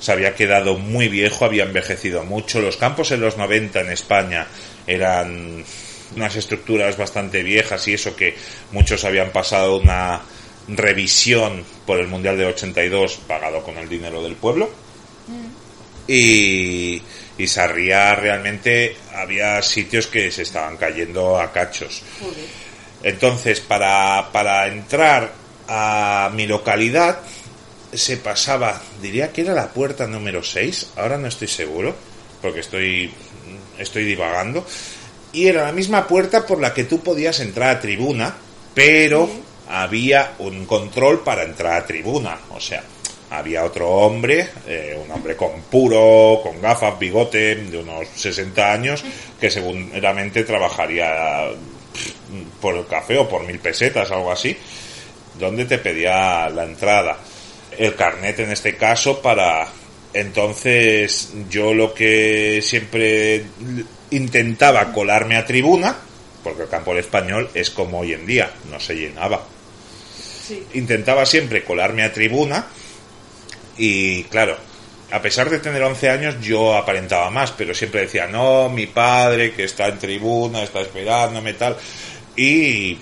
se 0.01 0.13
había 0.13 0.35
quedado 0.35 0.77
muy 0.77 1.09
viejo, 1.09 1.45
había 1.45 1.65
envejecido 1.65 2.25
mucho. 2.25 2.61
Los 2.61 2.77
campos 2.77 3.11
en 3.13 3.21
los 3.21 3.37
90 3.37 3.81
en 3.81 3.91
España 3.91 4.47
eran 4.87 5.65
unas 6.15 6.37
estructuras 6.37 6.97
bastante 6.97 7.43
viejas 7.43 7.87
y 7.89 7.95
eso 7.95 8.15
que 8.15 8.37
muchos 8.73 9.05
habían 9.05 9.31
pasado 9.31 9.79
una 9.79 10.21
revisión 10.69 11.65
por 11.87 12.01
el 12.01 12.07
Mundial 12.07 12.37
de 12.37 12.47
82 12.47 13.21
pagado 13.27 13.63
con 13.63 13.79
el 13.79 13.89
dinero 13.89 14.23
del 14.23 14.35
pueblo. 14.37 14.71
Mm. 15.27 15.65
Y, 16.07 17.03
y 17.39 17.47
Sarriá 17.47 18.15
realmente 18.15 18.97
había 19.15 19.63
sitios 19.63 20.07
que 20.07 20.31
se 20.31 20.43
estaban 20.43 20.77
cayendo 20.77 21.41
a 21.41 21.51
cachos. 21.51 22.03
Entonces, 23.05 23.61
para, 23.61 24.31
para 24.33 24.67
entrar 24.67 25.31
a 25.69 26.31
mi 26.35 26.47
localidad 26.47 27.19
se 27.93 28.17
pasaba, 28.17 28.81
diría 29.01 29.31
que 29.31 29.43
era 29.43 29.53
la 29.53 29.69
puerta 29.69 30.07
número 30.07 30.43
6, 30.43 30.93
ahora 30.97 31.19
no 31.19 31.29
estoy 31.29 31.49
seguro, 31.49 31.95
porque 32.41 32.61
estoy, 32.61 33.13
estoy 33.79 34.05
divagando, 34.05 34.67
y 35.35 35.47
era 35.47 35.65
la 35.65 35.73
misma 35.73 36.07
puerta 36.07 36.47
por 36.47 36.61
la 36.61 36.73
que 36.73 36.85
tú 36.85 37.01
podías 37.01 37.41
entrar 37.41 37.77
a 37.77 37.81
tribuna, 37.81 38.35
pero 38.73 39.29
había 39.69 40.33
un 40.39 40.65
control 40.65 41.21
para 41.21 41.43
entrar 41.43 41.83
a 41.83 41.87
tribuna. 41.87 42.39
O 42.51 42.61
sea, 42.61 42.83
había 43.31 43.65
otro 43.65 43.91
hombre, 43.91 44.49
eh, 44.67 44.99
un 45.03 45.11
hombre 45.11 45.37
con 45.37 45.61
puro, 45.63 46.41
con 46.43 46.61
gafas, 46.61 46.99
bigote, 46.99 47.57
de 47.57 47.79
unos 47.79 48.09
60 48.15 48.73
años, 48.73 49.05
que 49.39 49.51
seguramente 49.51 50.45
trabajaría 50.45 51.51
por 52.61 52.77
el 52.77 52.87
café 52.87 53.19
o 53.19 53.29
por 53.29 53.45
mil 53.45 53.59
pesetas, 53.59 54.11
algo 54.11 54.33
así, 54.33 54.57
donde 55.39 55.65
te 55.65 55.79
pedía 55.79 56.49
la 56.51 56.65
entrada. 56.65 57.19
El 57.77 57.95
carnet 57.95 58.41
en 58.41 58.51
este 58.51 58.77
caso 58.77 59.21
para... 59.21 59.69
Entonces 60.13 61.33
yo 61.51 61.75
lo 61.75 61.93
que 61.93 62.61
siempre 62.63 63.45
intentaba 64.11 64.93
colarme 64.93 65.37
a 65.37 65.45
tribuna, 65.45 65.97
porque 66.45 66.63
el 66.63 66.69
campo 66.69 66.93
del 66.93 67.01
español 67.01 67.51
es 67.53 67.71
como 67.71 68.01
hoy 68.01 68.13
en 68.13 68.25
día, 68.25 68.53
no 68.71 68.79
se 68.79 68.95
llenaba. 68.95 69.45
Intentaba 70.75 71.27
siempre 71.27 71.65
colarme 71.65 72.05
a 72.05 72.13
tribuna 72.13 72.67
y 73.77 74.23
claro, 74.25 74.57
a 75.11 75.21
pesar 75.21 75.51
de 75.51 75.59
tener 75.59 75.83
11 75.83 76.11
años 76.11 76.37
yo 76.41 76.75
aparentaba 76.75 77.31
más, 77.31 77.53
pero 77.53 77.75
siempre 77.75 78.03
decía, 78.03 78.27
no, 78.27 78.69
mi 78.69 78.87
padre 78.87 79.53
que 79.53 79.65
está 79.65 79.87
en 79.87 79.99
tribuna, 79.99 80.63
está 80.63 80.81
esperándome 80.81 81.55
tal. 81.55 81.77
Y 82.37 82.99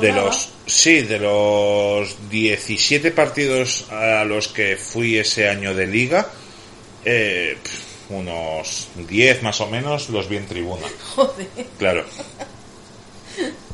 de 0.00 0.12
los 0.12 0.50
sí, 0.66 1.02
de 1.02 1.18
los 1.18 2.30
17 2.30 3.10
partidos 3.12 3.86
a 3.90 4.24
los 4.24 4.48
que 4.48 4.76
fui 4.76 5.18
ese 5.18 5.48
año 5.48 5.74
de 5.74 5.86
liga, 5.86 6.28
eh, 7.04 7.56
unos 8.08 8.88
10 8.96 9.42
más 9.42 9.60
o 9.60 9.68
menos 9.68 10.08
los 10.10 10.28
vi 10.28 10.38
en 10.38 10.46
tribuna. 10.46 10.86
Joder. 11.14 11.46
Claro. 11.78 12.04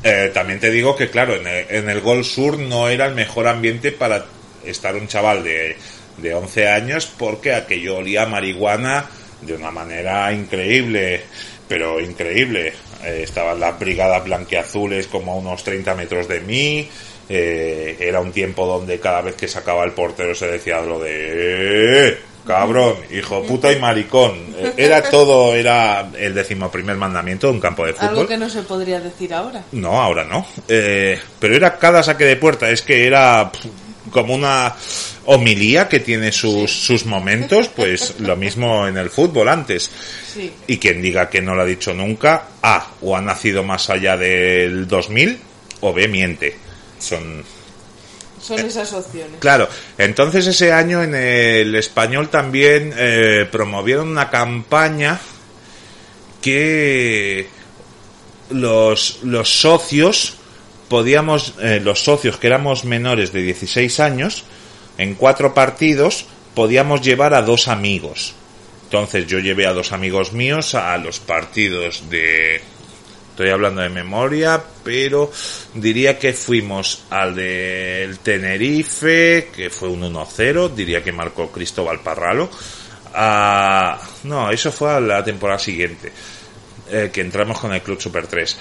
Eh, 0.03 0.31
también 0.33 0.59
te 0.59 0.71
digo 0.71 0.95
que, 0.95 1.09
claro, 1.09 1.35
en 1.35 1.45
el, 1.45 1.65
en 1.69 1.89
el 1.89 2.01
Gol 2.01 2.25
Sur 2.25 2.57
no 2.57 2.89
era 2.89 3.05
el 3.05 3.15
mejor 3.15 3.47
ambiente 3.47 3.91
para 3.91 4.25
estar 4.65 4.95
un 4.95 5.07
chaval 5.07 5.43
de, 5.43 5.75
de 6.17 6.33
11 6.33 6.67
años 6.67 7.05
porque 7.05 7.53
aquello 7.53 7.97
olía 7.97 8.25
marihuana 8.25 9.09
de 9.41 9.53
una 9.53 9.71
manera 9.71 10.31
increíble, 10.33 11.23
pero 11.67 11.99
increíble. 11.99 12.73
Eh, 13.03 13.23
estaban 13.23 13.59
las 13.59 13.77
brigadas 13.79 14.23
blanqueazules 14.23 15.07
como 15.07 15.33
a 15.33 15.35
unos 15.35 15.63
30 15.63 15.95
metros 15.95 16.27
de 16.27 16.39
mí. 16.41 16.87
Eh, 17.29 17.97
era 17.99 18.19
un 18.19 18.31
tiempo 18.31 18.65
donde 18.65 18.99
cada 18.99 19.21
vez 19.21 19.35
que 19.35 19.47
sacaba 19.47 19.83
el 19.85 19.91
portero 19.91 20.35
se 20.35 20.47
decía 20.47 20.81
lo 20.81 20.99
de 20.99 22.09
"Eh, 22.09 22.17
cabrón, 22.45 22.95
hijo 23.11 23.43
puta 23.43 23.71
y 23.71 23.79
maricón. 23.79 24.53
Eh, 24.57 24.73
Era 24.77 25.01
todo, 25.03 25.55
era 25.55 26.09
el 26.19 26.33
decimoprimer 26.33 26.95
mandamiento 26.97 27.47
de 27.47 27.53
un 27.53 27.59
campo 27.59 27.85
de 27.85 27.93
fútbol. 27.93 28.09
Algo 28.09 28.27
que 28.27 28.37
no 28.37 28.49
se 28.49 28.63
podría 28.63 28.99
decir 28.99 29.33
ahora. 29.33 29.63
No, 29.71 30.01
ahora 30.01 30.23
no. 30.25 30.45
Eh, 30.67 31.19
pero 31.39 31.55
era 31.55 31.77
cada 31.77 32.03
saque 32.03 32.25
de 32.25 32.35
puerta, 32.35 32.69
es 32.69 32.81
que 32.81 33.05
era 33.07 33.49
como 34.09 34.33
una 34.33 34.75
homilía 35.25 35.87
que 35.87 35.99
tiene 35.99 36.31
sus, 36.31 36.71
sus 36.71 37.05
momentos, 37.05 37.67
pues 37.69 38.15
lo 38.19 38.35
mismo 38.35 38.87
en 38.87 38.97
el 38.97 39.09
fútbol 39.09 39.49
antes. 39.49 39.89
Sí. 40.33 40.51
Y 40.67 40.77
quien 40.77 41.01
diga 41.01 41.29
que 41.29 41.41
no 41.41 41.55
lo 41.55 41.61
ha 41.61 41.65
dicho 41.65 41.93
nunca, 41.93 42.47
A, 42.61 42.93
o 43.01 43.15
ha 43.15 43.21
nacido 43.21 43.63
más 43.63 43.89
allá 43.89 44.17
del 44.17 44.87
2000, 44.87 45.37
o 45.81 45.93
B, 45.93 46.07
miente. 46.07 46.55
Son 46.99 47.43
Son 48.41 48.59
esas 48.59 48.91
opciones. 48.93 49.39
Claro, 49.39 49.69
entonces 49.97 50.47
ese 50.47 50.71
año 50.71 51.03
en 51.03 51.13
el 51.15 51.75
español 51.75 52.29
también 52.29 52.93
eh, 52.97 53.47
promovieron 53.51 54.09
una 54.09 54.29
campaña 54.29 55.19
que 56.41 57.47
los, 58.49 59.19
los 59.23 59.49
socios 59.61 60.37
podíamos, 60.91 61.53
eh, 61.61 61.79
los 61.81 62.03
socios 62.03 62.35
que 62.35 62.47
éramos 62.47 62.83
menores 62.83 63.31
de 63.31 63.41
16 63.43 64.01
años, 64.01 64.43
en 64.97 65.15
cuatro 65.15 65.53
partidos 65.53 66.25
podíamos 66.53 67.01
llevar 67.01 67.33
a 67.33 67.41
dos 67.41 67.69
amigos. 67.69 68.33
Entonces 68.83 69.25
yo 69.25 69.39
llevé 69.39 69.65
a 69.67 69.71
dos 69.73 69.93
amigos 69.93 70.33
míos 70.33 70.75
a 70.75 70.97
los 70.97 71.19
partidos 71.21 72.09
de 72.09 72.61
Estoy 73.31 73.49
hablando 73.49 73.81
de 73.81 73.87
memoria, 73.89 74.61
pero 74.83 75.31
diría 75.73 76.19
que 76.19 76.33
fuimos 76.33 77.03
al 77.09 77.33
del 77.33 78.19
Tenerife, 78.19 79.49
que 79.55 79.69
fue 79.69 79.87
un 79.87 80.01
1-0, 80.03 80.75
diría 80.75 81.01
que 81.01 81.13
marcó 81.13 81.49
Cristóbal 81.49 82.01
Parralo. 82.01 82.49
A- 83.13 83.97
no, 84.25 84.51
eso 84.51 84.71
fue 84.73 84.91
a 84.91 84.99
la 84.99 85.23
temporada 85.23 85.57
siguiente, 85.59 86.11
eh, 86.91 87.09
que 87.11 87.21
entramos 87.21 87.57
con 87.57 87.73
el 87.73 87.81
Club 87.81 88.01
Super 88.01 88.27
3. 88.27 88.57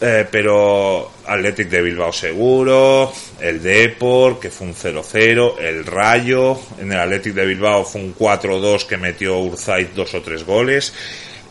Eh, 0.00 0.26
pero 0.30 1.10
Athletic 1.26 1.68
de 1.68 1.82
Bilbao 1.82 2.12
seguro, 2.12 3.12
el 3.40 3.62
Depor, 3.62 4.38
que 4.40 4.50
fue 4.50 4.66
un 4.66 4.74
0-0, 4.74 5.58
el 5.58 5.84
Rayo, 5.84 6.58
en 6.78 6.92
el 6.92 6.98
Athletic 6.98 7.34
de 7.34 7.46
Bilbao 7.46 7.84
fue 7.84 8.02
un 8.02 8.14
4-2 8.14 8.86
que 8.86 8.96
metió 8.96 9.38
Urzaiz 9.38 9.94
dos 9.94 10.14
o 10.14 10.22
tres 10.22 10.44
goles. 10.44 10.92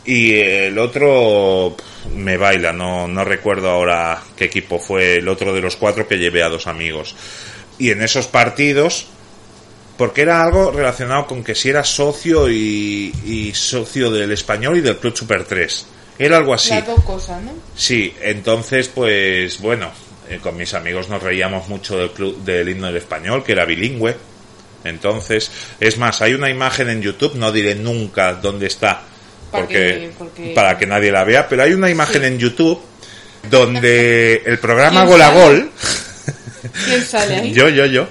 Y 0.06 0.34
el 0.36 0.78
otro 0.78 1.76
me 2.16 2.38
baila, 2.38 2.72
no, 2.72 3.08
no 3.08 3.24
recuerdo 3.26 3.72
ahora 3.72 4.22
qué 4.38 4.46
equipo 4.46 4.80
fue 4.80 5.18
el 5.18 5.28
otro 5.28 5.52
de 5.52 5.62
los 5.62 5.76
cuatro 5.76 6.08
que 6.08 6.20
llevé 6.20 6.44
a 6.44 6.50
dos 6.50 6.68
amigos. 6.68 7.16
Y 7.80 7.90
en 7.90 8.04
esos 8.04 8.28
partidos, 8.28 9.08
porque 9.98 10.22
era 10.22 10.44
algo 10.44 10.72
relacionado 10.72 11.26
con 11.26 11.44
que 11.44 11.56
si 11.56 11.70
era 11.70 11.84
socio 11.84 12.50
y, 12.52 13.12
y 13.26 13.52
socio 13.56 14.12
del 14.12 14.32
español 14.32 14.78
y 14.78 14.82
del 14.82 14.98
Club 14.98 15.18
Super 15.18 15.44
3. 15.44 15.88
Era 16.18 16.38
algo 16.38 16.54
así. 16.54 16.70
Las 16.70 16.88
dos 16.88 17.04
cosas, 17.04 17.42
¿no? 17.44 17.52
Sí, 17.76 18.14
entonces, 18.22 18.88
pues 18.88 19.60
bueno, 19.60 19.92
eh, 20.30 20.40
con 20.42 20.56
mis 20.56 20.74
amigos 20.74 21.10
nos 21.10 21.22
reíamos 21.22 21.68
mucho 21.68 21.98
del, 21.98 22.12
club, 22.12 22.44
del 22.44 22.70
himno 22.70 22.88
del 22.88 22.98
español, 22.98 23.44
que 23.44 23.52
era 23.52 23.66
bilingüe. 23.66 24.16
Entonces, 24.84 25.50
es 25.80 25.98
más, 25.98 26.22
hay 26.22 26.34
una 26.34 26.50
imagen 26.50 26.90
en 26.90 27.02
YouTube, 27.02 27.36
no 27.36 27.52
diré 27.52 27.76
nunca 27.76 28.34
dónde 28.34 28.68
está, 28.68 29.02
porque, 29.52 29.74
que- 29.74 30.12
porque- 30.18 30.52
para 30.54 30.78
que 30.78 30.86
nadie 30.86 31.12
la 31.12 31.24
vea, 31.24 31.48
pero 31.50 31.64
hay 31.64 31.74
una 31.74 31.90
imagen 31.90 32.22
Sí. 32.22 32.28
en 32.28 32.38
YouTube 32.40 32.80
donde 33.50 34.42
el 34.46 34.60
programa 34.60 35.02
¿Quién 35.02 35.12
Gol 35.12 35.22
a? 35.22 35.32
Gol, 35.32 35.72
¿Quién 36.86 37.06
sale 37.06 37.36
ahí? 37.36 37.52
yo, 37.54 37.68
yo, 37.70 37.86
yo, 37.88 38.08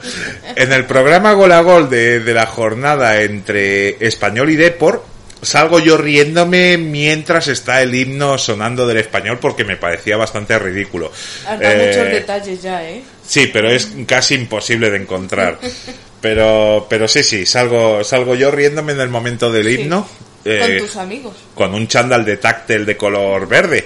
en 0.56 0.72
el 0.72 0.84
programa 0.84 1.32
Gol 1.32 1.52
a 1.52 1.60
Gol 1.60 1.88
de, 1.88 2.20
de 2.20 2.34
la 2.34 2.46
jornada 2.46 3.20
entre 3.22 4.04
Español 4.06 4.50
y 4.50 4.56
Depor, 4.56 5.04
salgo 5.44 5.78
yo 5.78 5.96
riéndome 5.96 6.76
mientras 6.78 7.48
está 7.48 7.82
el 7.82 7.94
himno 7.94 8.38
sonando 8.38 8.86
del 8.86 8.98
español 8.98 9.38
porque 9.40 9.64
me 9.64 9.76
parecía 9.76 10.16
bastante 10.16 10.58
ridículo. 10.58 11.10
Has 11.46 11.60
dado 11.60 11.74
Eh, 11.74 11.86
muchos 11.88 12.06
detalles 12.12 12.62
ya, 12.62 12.88
¿eh? 12.88 13.02
Sí, 13.26 13.48
pero 13.52 13.70
es 13.70 13.90
casi 14.06 14.34
imposible 14.34 14.90
de 14.90 14.96
encontrar. 14.98 15.58
Pero, 16.24 16.86
pero 16.88 17.06
sí, 17.06 17.22
sí, 17.22 17.44
salgo, 17.44 18.02
salgo 18.02 18.34
yo 18.34 18.50
riéndome 18.50 18.92
en 18.92 19.00
el 19.00 19.10
momento 19.10 19.52
del 19.52 19.66
Sí. 19.66 19.82
himno. 19.82 20.08
Con 20.42 20.52
eh, 20.52 20.78
tus 20.78 20.96
amigos. 20.96 21.34
con 21.54 21.74
un 21.74 21.86
chándal 21.86 22.24
de 22.24 22.38
táctil 22.38 22.86
de 22.86 22.96
color 22.96 23.46
verde. 23.46 23.84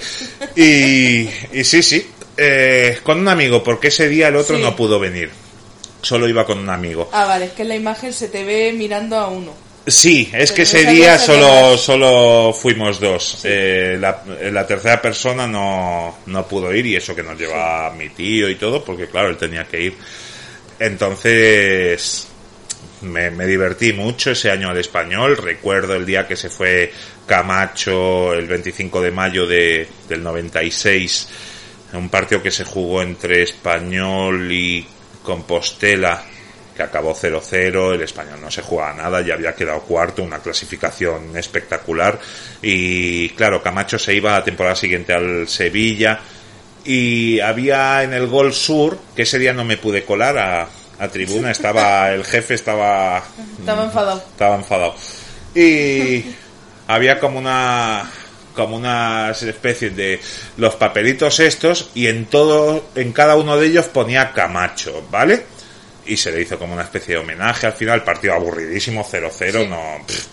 Y, 0.54 1.28
y 1.52 1.64
sí, 1.64 1.82
sí, 1.82 2.08
eh, 2.36 2.98
con 3.02 3.18
un 3.18 3.26
amigo, 3.26 3.64
porque 3.64 3.88
ese 3.88 4.08
día 4.08 4.28
el 4.28 4.36
otro 4.36 4.56
Sí. 4.56 4.62
no 4.62 4.76
pudo 4.76 5.00
venir. 5.00 5.30
Solo 6.00 6.28
iba 6.28 6.46
con 6.46 6.58
un 6.58 6.70
amigo. 6.70 7.10
Ah, 7.12 7.24
vale, 7.24 7.46
es 7.46 7.52
que 7.54 7.62
en 7.62 7.68
la 7.70 7.74
imagen 7.76 8.12
se 8.12 8.28
te 8.28 8.44
ve 8.44 8.72
mirando 8.72 9.16
a 9.18 9.26
uno. 9.26 9.52
Sí, 9.88 10.30
es 10.34 10.52
que 10.52 10.62
ese 10.62 10.84
día 10.84 11.18
solo, 11.18 11.78
solo 11.78 12.52
fuimos 12.52 13.00
dos. 13.00 13.40
Eh, 13.44 13.96
la, 13.98 14.22
la 14.50 14.66
tercera 14.66 15.00
persona 15.00 15.46
no, 15.46 16.18
no 16.26 16.46
pudo 16.46 16.74
ir 16.74 16.84
y 16.86 16.96
eso 16.96 17.14
que 17.14 17.22
nos 17.22 17.38
lleva 17.38 17.90
mi 17.96 18.10
tío 18.10 18.50
y 18.50 18.56
todo, 18.56 18.84
porque 18.84 19.08
claro, 19.08 19.28
él 19.28 19.36
tenía 19.36 19.64
que 19.64 19.80
ir. 19.80 19.94
Entonces, 20.78 22.28
me, 23.02 23.30
me 23.30 23.46
divertí 23.46 23.92
mucho 23.92 24.32
ese 24.32 24.50
año 24.50 24.68
al 24.68 24.78
español. 24.78 25.36
Recuerdo 25.36 25.94
el 25.94 26.04
día 26.04 26.26
que 26.26 26.36
se 26.36 26.50
fue 26.50 26.92
Camacho 27.26 28.34
el 28.34 28.46
25 28.46 29.00
de 29.00 29.10
mayo 29.10 29.46
de, 29.46 29.88
del 30.08 30.22
96, 30.22 31.28
un 31.94 32.08
partido 32.08 32.42
que 32.42 32.50
se 32.50 32.64
jugó 32.64 33.02
entre 33.02 33.42
español 33.42 34.50
y 34.52 34.86
Compostela, 35.22 36.24
que 36.78 36.84
acabó 36.84 37.12
0-0. 37.12 37.94
El 37.94 38.02
español 38.02 38.40
no 38.40 38.50
se 38.52 38.62
jugaba 38.62 38.94
nada, 38.94 39.20
ya 39.20 39.34
había 39.34 39.52
quedado 39.54 39.80
cuarto, 39.80 40.22
una 40.22 40.38
clasificación 40.38 41.36
espectacular. 41.36 42.20
Y 42.62 43.30
claro, 43.30 43.60
Camacho 43.60 43.98
se 43.98 44.14
iba 44.14 44.30
la 44.30 44.44
temporada 44.44 44.76
siguiente 44.76 45.12
al 45.12 45.48
Sevilla. 45.48 46.20
Y 46.84 47.40
había 47.40 48.04
en 48.04 48.12
el 48.14 48.28
Gol 48.28 48.54
Sur, 48.54 48.96
que 49.16 49.22
ese 49.22 49.40
día 49.40 49.52
no 49.52 49.64
me 49.64 49.76
pude 49.76 50.04
colar 50.04 50.38
a, 50.38 50.68
a 51.00 51.08
tribuna, 51.08 51.50
estaba 51.50 52.10
el 52.14 52.24
jefe 52.24 52.54
estaba 52.54 53.24
Estaba 53.58 53.84
enfadado. 53.84 54.22
estaba 54.30 54.54
enfadado. 54.54 54.94
Y 55.56 56.24
había 56.86 57.18
como 57.18 57.40
una 57.40 58.08
como 58.54 58.76
unas 58.76 59.40
especies 59.42 59.94
de 59.96 60.20
los 60.56 60.74
papelitos 60.76 61.38
estos 61.38 61.90
y 61.94 62.08
en 62.08 62.26
todo 62.26 62.86
en 62.96 63.12
cada 63.12 63.36
uno 63.36 63.56
de 63.56 63.66
ellos 63.68 63.86
ponía 63.86 64.32
Camacho, 64.32 65.06
¿vale? 65.10 65.44
Y 66.08 66.16
se 66.16 66.32
le 66.32 66.40
hizo 66.42 66.58
como 66.58 66.72
una 66.74 66.82
especie 66.82 67.14
de 67.14 67.20
homenaje 67.20 67.66
al 67.66 67.72
final, 67.74 68.02
partido 68.02 68.34
aburridísimo 68.34 69.04
0-0, 69.04 69.62
Sí. 69.62 69.66
no 69.68 69.98
pff, 70.06 70.26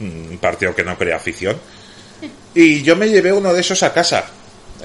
un 0.00 0.38
partido 0.40 0.74
que 0.74 0.82
no 0.84 0.96
crea 0.98 1.16
afición. 1.16 1.56
Y 2.54 2.82
yo 2.82 2.96
me 2.96 3.08
llevé 3.08 3.32
uno 3.32 3.52
de 3.52 3.60
esos 3.60 3.82
a 3.82 3.92
casa. 3.92 4.24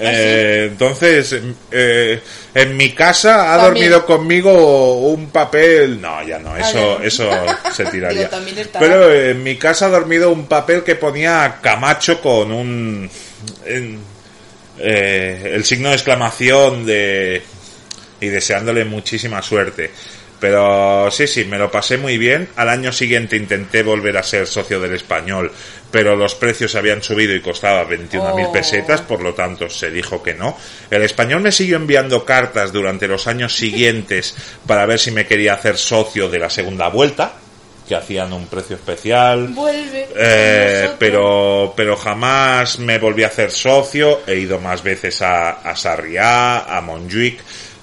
Eh, 0.02 0.68
entonces, 0.70 1.36
eh, 1.70 2.20
en 2.54 2.76
mi 2.76 2.92
casa 2.94 3.52
ha 3.52 3.56
También. 3.58 3.90
dormido 3.90 4.06
conmigo 4.06 4.94
un 5.10 5.30
papel. 5.30 6.00
No, 6.00 6.22
ya 6.26 6.38
no, 6.38 6.56
eso, 6.56 7.00
ya. 7.00 7.06
eso 7.06 7.30
se 7.74 7.84
tiraría. 7.86 8.30
Pero 8.78 9.12
en 9.12 9.42
mi 9.42 9.56
casa 9.56 9.86
ha 9.86 9.90
dormido 9.90 10.30
un 10.30 10.46
papel 10.46 10.82
que 10.84 10.94
ponía 10.94 11.58
Camacho 11.60 12.20
con 12.20 12.50
un. 12.52 13.10
en- 13.66 13.98
eh, 14.78 15.52
el 15.54 15.64
signo 15.64 15.90
de 15.90 15.96
exclamación 15.96 16.86
de. 16.86 17.42
y 18.20 18.26
deseándole 18.28 18.84
muchísima 18.86 19.42
suerte. 19.42 19.90
Pero 20.40 21.10
sí, 21.10 21.26
sí, 21.26 21.44
me 21.44 21.58
lo 21.58 21.70
pasé 21.70 21.98
muy 21.98 22.16
bien. 22.16 22.48
Al 22.56 22.70
año 22.70 22.92
siguiente 22.92 23.36
intenté 23.36 23.82
volver 23.82 24.16
a 24.16 24.22
ser 24.22 24.46
socio 24.46 24.80
del 24.80 24.94
español, 24.94 25.52
pero 25.90 26.16
los 26.16 26.34
precios 26.34 26.74
habían 26.76 27.02
subido 27.02 27.34
y 27.34 27.40
costaba 27.42 27.86
21.000 27.86 28.46
Oh. 28.48 28.52
pesetas, 28.52 29.02
por 29.02 29.20
lo 29.20 29.34
tanto 29.34 29.68
se 29.68 29.90
dijo 29.90 30.22
que 30.22 30.32
no. 30.34 30.56
El 30.90 31.02
español 31.02 31.42
me 31.42 31.52
siguió 31.52 31.76
enviando 31.76 32.24
cartas 32.24 32.72
durante 32.72 33.06
los 33.06 33.26
años 33.26 33.54
siguientes 33.54 34.34
para 34.66 34.86
ver 34.86 34.98
si 34.98 35.10
me 35.10 35.26
quería 35.26 35.54
hacer 35.54 35.76
socio 35.76 36.28
de 36.30 36.38
la 36.38 36.48
segunda 36.48 36.88
vuelta, 36.88 37.34
que 37.86 37.96
hacían 37.96 38.32
un 38.32 38.46
precio 38.46 38.76
especial. 38.76 39.48
Vuelve. 39.48 40.08
Eh, 40.16 40.90
pero 40.98 41.74
pero 41.76 41.96
jamás 41.96 42.78
me 42.78 42.98
volví 42.98 43.24
a 43.24 43.26
hacer 43.26 43.50
socio. 43.50 44.20
He 44.28 44.36
ido 44.36 44.60
más 44.60 44.82
veces 44.82 45.20
a, 45.22 45.50
a 45.50 45.74
Sarriá, 45.74 46.60
a 46.60 46.80
Montjuic, 46.82 47.40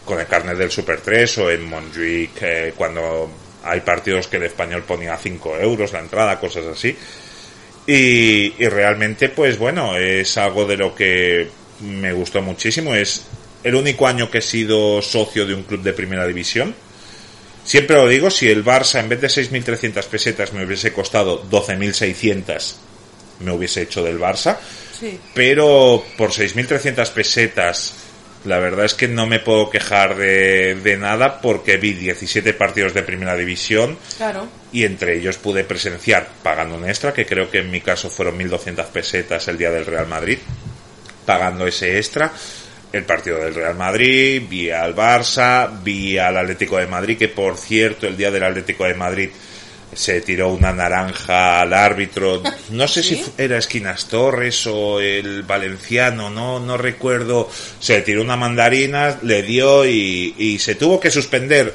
con 0.08 0.20
el 0.20 0.26
carnet 0.26 0.58
del 0.58 0.72
Super 0.72 1.02
3 1.02 1.38
o 1.38 1.52
en 1.52 1.66
Montjuic 1.66 2.42
eh, 2.42 2.74
cuando 2.76 3.30
hay 3.64 3.82
partidos 3.82 4.28
que 4.28 4.38
el 4.38 4.44
español 4.44 4.84
ponía 4.84 5.16
5 5.18 5.58
euros 5.60 5.92
la 5.92 6.00
entrada, 6.00 6.40
cosas 6.40 6.66
así. 6.66 6.96
Y, 7.86 8.54
y 8.58 8.68
realmente, 8.70 9.30
pues 9.30 9.58
bueno, 9.58 9.96
es 9.96 10.38
algo 10.38 10.66
de 10.66 10.78
lo 10.78 10.96
que 10.96 11.48
me 11.82 12.14
gustó 12.14 12.42
muchísimo. 12.42 12.96
Es 12.96 13.26
el 13.64 13.76
único 13.76 14.08
año 14.08 14.32
que 14.32 14.40
he 14.40 14.42
sido 14.42 15.02
socio 15.02 15.46
de 15.46 15.54
un 15.54 15.64
club 15.64 15.82
de 15.84 15.94
primera 15.94 16.26
división. 16.26 16.74
Siempre 17.64 17.98
lo 17.98 18.08
digo, 18.08 18.30
si 18.30 18.50
el 18.50 18.64
Barça 18.64 19.02
en 19.02 19.10
vez 19.10 19.20
de 19.20 19.28
6.300 19.28 20.06
pesetas 20.06 20.54
me 20.54 20.66
hubiese 20.66 20.94
costado 20.94 21.44
12.600, 21.50 22.76
me 23.42 23.52
hubiese 23.52 23.82
hecho 23.82 24.02
del 24.04 24.20
Barça. 24.20 24.58
Sí. 24.98 25.20
Pero 25.34 26.04
por 26.18 26.32
6.300 26.32 27.12
pesetas, 27.12 27.94
la 28.48 28.60
verdad 28.60 28.86
es 28.86 28.94
que 28.94 29.08
no 29.08 29.28
me 29.28 29.40
puedo 29.40 29.70
quejar 29.70 30.16
de, 30.16 30.76
de 30.76 30.98
nada 30.98 31.42
porque 31.42 31.78
vi 31.78 31.94
17 31.94 32.54
partidos 32.54 32.94
de 32.94 33.04
primera 33.04 33.36
división 33.36 33.98
Claro. 34.18 34.48
y 34.72 34.86
entre 34.86 35.18
ellos 35.18 35.38
pude 35.38 35.64
presenciar, 35.64 36.28
pagando 36.42 36.76
un 36.76 36.88
extra, 36.90 37.14
que 37.14 37.26
creo 37.26 37.50
que 37.52 37.60
en 37.60 37.70
mi 37.70 37.82
caso 37.82 38.10
fueron 38.10 38.40
1.200 38.40 38.86
pesetas 38.88 39.48
el 39.48 39.58
día 39.58 39.70
del 39.72 39.86
Real 39.86 40.08
Madrid, 40.08 40.40
pagando 41.26 41.68
ese 41.68 41.98
extra, 41.98 42.32
el 42.94 43.04
partido 43.04 43.38
del 43.40 43.54
Real 43.54 43.76
Madrid, 43.76 44.42
vi 44.50 44.72
al 44.72 44.96
Barça, 44.96 45.70
vi 45.84 46.18
al 46.18 46.38
Atlético 46.38 46.78
de 46.78 46.88
Madrid, 46.88 47.18
que 47.18 47.28
por 47.28 47.58
cierto, 47.58 48.08
el 48.08 48.16
día 48.16 48.32
del 48.32 48.44
Atlético 48.44 48.86
de 48.86 48.94
Madrid 48.94 49.30
se 49.94 50.22
tiró 50.22 50.50
una 50.50 50.72
naranja 50.74 51.62
al 51.62 51.74
árbitro, 51.74 52.42
no 52.72 52.88
sé 52.88 53.04
si 53.04 53.24
era 53.38 53.58
Esquinas 53.58 54.06
Torres 54.08 54.68
o 54.68 55.00
el 55.00 55.44
valenciano, 55.44 56.30
no, 56.30 56.60
no 56.60 56.78
recuerdo, 56.78 57.50
se 57.80 58.02
tiró 58.02 58.22
una 58.22 58.36
mandarina, 58.36 59.18
le 59.22 59.44
dio 59.44 59.86
y, 59.86 60.36
y 60.38 60.60
se 60.60 60.76
tuvo 60.76 61.00
que 61.00 61.12
suspender, 61.12 61.74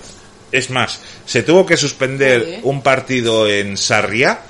es 0.50 0.70
más, 0.70 1.00
se 1.26 1.42
tuvo 1.42 1.66
que 1.66 1.76
suspender 1.76 2.60
un 2.62 2.82
partido 2.82 3.48
en 3.48 3.76
Sarriá 3.76 4.42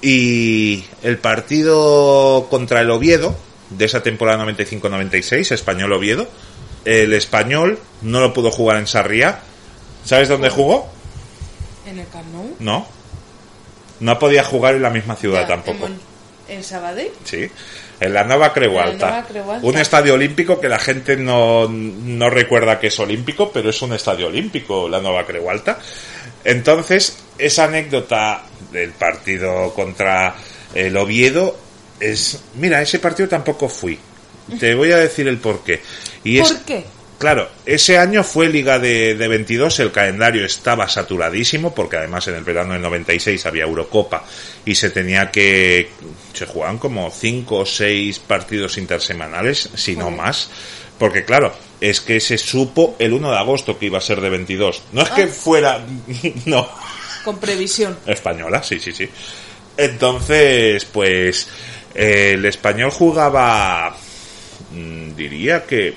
y 0.00 0.84
el 1.02 1.18
partido 1.18 2.46
contra 2.50 2.80
el 2.80 2.90
Oviedo 2.90 3.36
de 3.70 3.84
esa 3.84 4.02
temporada 4.02 4.44
95-96, 4.44 5.52
Español 5.52 5.92
Oviedo, 5.92 6.28
el 6.84 7.12
español 7.12 7.78
no 8.02 8.20
lo 8.20 8.32
pudo 8.32 8.50
jugar 8.50 8.78
en 8.78 8.86
Sarriá. 8.86 9.40
¿Sabes 10.04 10.28
dónde 10.28 10.48
jugó? 10.48 10.88
En 11.86 11.98
el 11.98 12.08
Camp 12.08 12.32
Nou. 12.32 12.56
No. 12.58 12.86
No 14.00 14.18
podía 14.18 14.44
jugar 14.44 14.74
en 14.74 14.82
la 14.82 14.90
misma 14.90 15.16
ciudad 15.16 15.42
Ya, 15.42 15.46
tampoco. 15.48 15.88
En, 16.48 16.64
Sabadell. 16.64 17.10
Sí. 17.24 17.50
En 18.00 18.14
la 18.14 18.24
Nova 18.24 18.52
Creu 18.52 18.70
En 18.70 18.76
la 18.76 18.82
Alta. 18.84 19.10
Nova 19.10 19.26
Creu 19.26 19.50
Alta. 19.50 19.66
Un 19.66 19.76
estadio 19.76 20.14
olímpico 20.14 20.60
que 20.60 20.68
la 20.68 20.78
gente 20.78 21.16
no, 21.16 21.68
no 21.68 22.30
recuerda 22.30 22.78
que 22.78 22.86
es 22.86 22.98
olímpico, 22.98 23.50
pero 23.52 23.70
es 23.70 23.82
un 23.82 23.92
estadio 23.92 24.28
olímpico, 24.28 24.88
la 24.88 25.00
Nova 25.00 25.26
Creu 25.26 25.50
Alta. 25.50 25.78
Entonces, 26.44 27.18
esa 27.36 27.64
anécdota 27.64 28.42
del 28.72 28.92
partido 28.92 29.74
contra 29.74 30.34
el 30.74 30.96
Oviedo 30.96 31.56
es... 32.00 32.40
Mira, 32.54 32.80
ese 32.80 32.98
partido 32.98 33.28
tampoco 33.28 33.68
fui. 33.68 33.98
Te 34.58 34.74
voy 34.74 34.92
a 34.92 34.96
decir 34.96 35.28
el 35.28 35.38
porqué. 35.38 35.82
Y 36.24 36.38
es, 36.38 36.52
¿Por 36.52 36.62
qué? 36.62 36.84
Claro, 37.18 37.48
ese 37.66 37.98
año 37.98 38.22
fue 38.22 38.48
Liga 38.48 38.78
de, 38.78 39.16
de 39.16 39.26
22, 39.28 39.80
el 39.80 39.90
calendario 39.90 40.44
estaba 40.46 40.88
saturadísimo, 40.88 41.74
porque 41.74 41.96
además 41.96 42.28
en 42.28 42.36
el 42.36 42.44
verano 42.44 42.74
del 42.74 42.82
96 42.82 43.44
había 43.44 43.64
Eurocopa 43.64 44.24
y 44.64 44.76
se 44.76 44.90
tenía 44.90 45.30
que. 45.32 45.90
Se 46.32 46.46
jugaban 46.46 46.78
como 46.78 47.10
5 47.10 47.56
o 47.56 47.66
6 47.66 48.20
partidos 48.20 48.78
intersemanales, 48.78 49.68
si 49.74 49.96
no 49.96 50.12
más, 50.12 50.48
porque 50.96 51.24
claro, 51.24 51.52
es 51.80 52.00
que 52.00 52.20
se 52.20 52.38
supo 52.38 52.94
el 53.00 53.12
1 53.12 53.32
de 53.32 53.36
agosto 53.38 53.76
que 53.76 53.86
iba 53.86 53.98
a 53.98 54.02
ser 54.02 54.20
de 54.20 54.30
22. 54.30 54.82
No 54.92 55.02
es 55.02 55.10
que 55.10 55.24
Ah. 55.24 55.28
fuera. 55.28 55.84
No. 56.46 56.68
Con 57.24 57.38
previsión. 57.40 57.98
Española, 58.06 58.62
sí, 58.62 58.78
sí, 58.78 58.92
sí. 58.92 59.08
Entonces, 59.76 60.84
pues 60.84 61.48
eh, 61.96 62.32
el 62.34 62.44
español 62.46 62.90
jugaba, 62.92 63.96
mm, 64.72 65.16
diría 65.16 65.64
que 65.66 65.94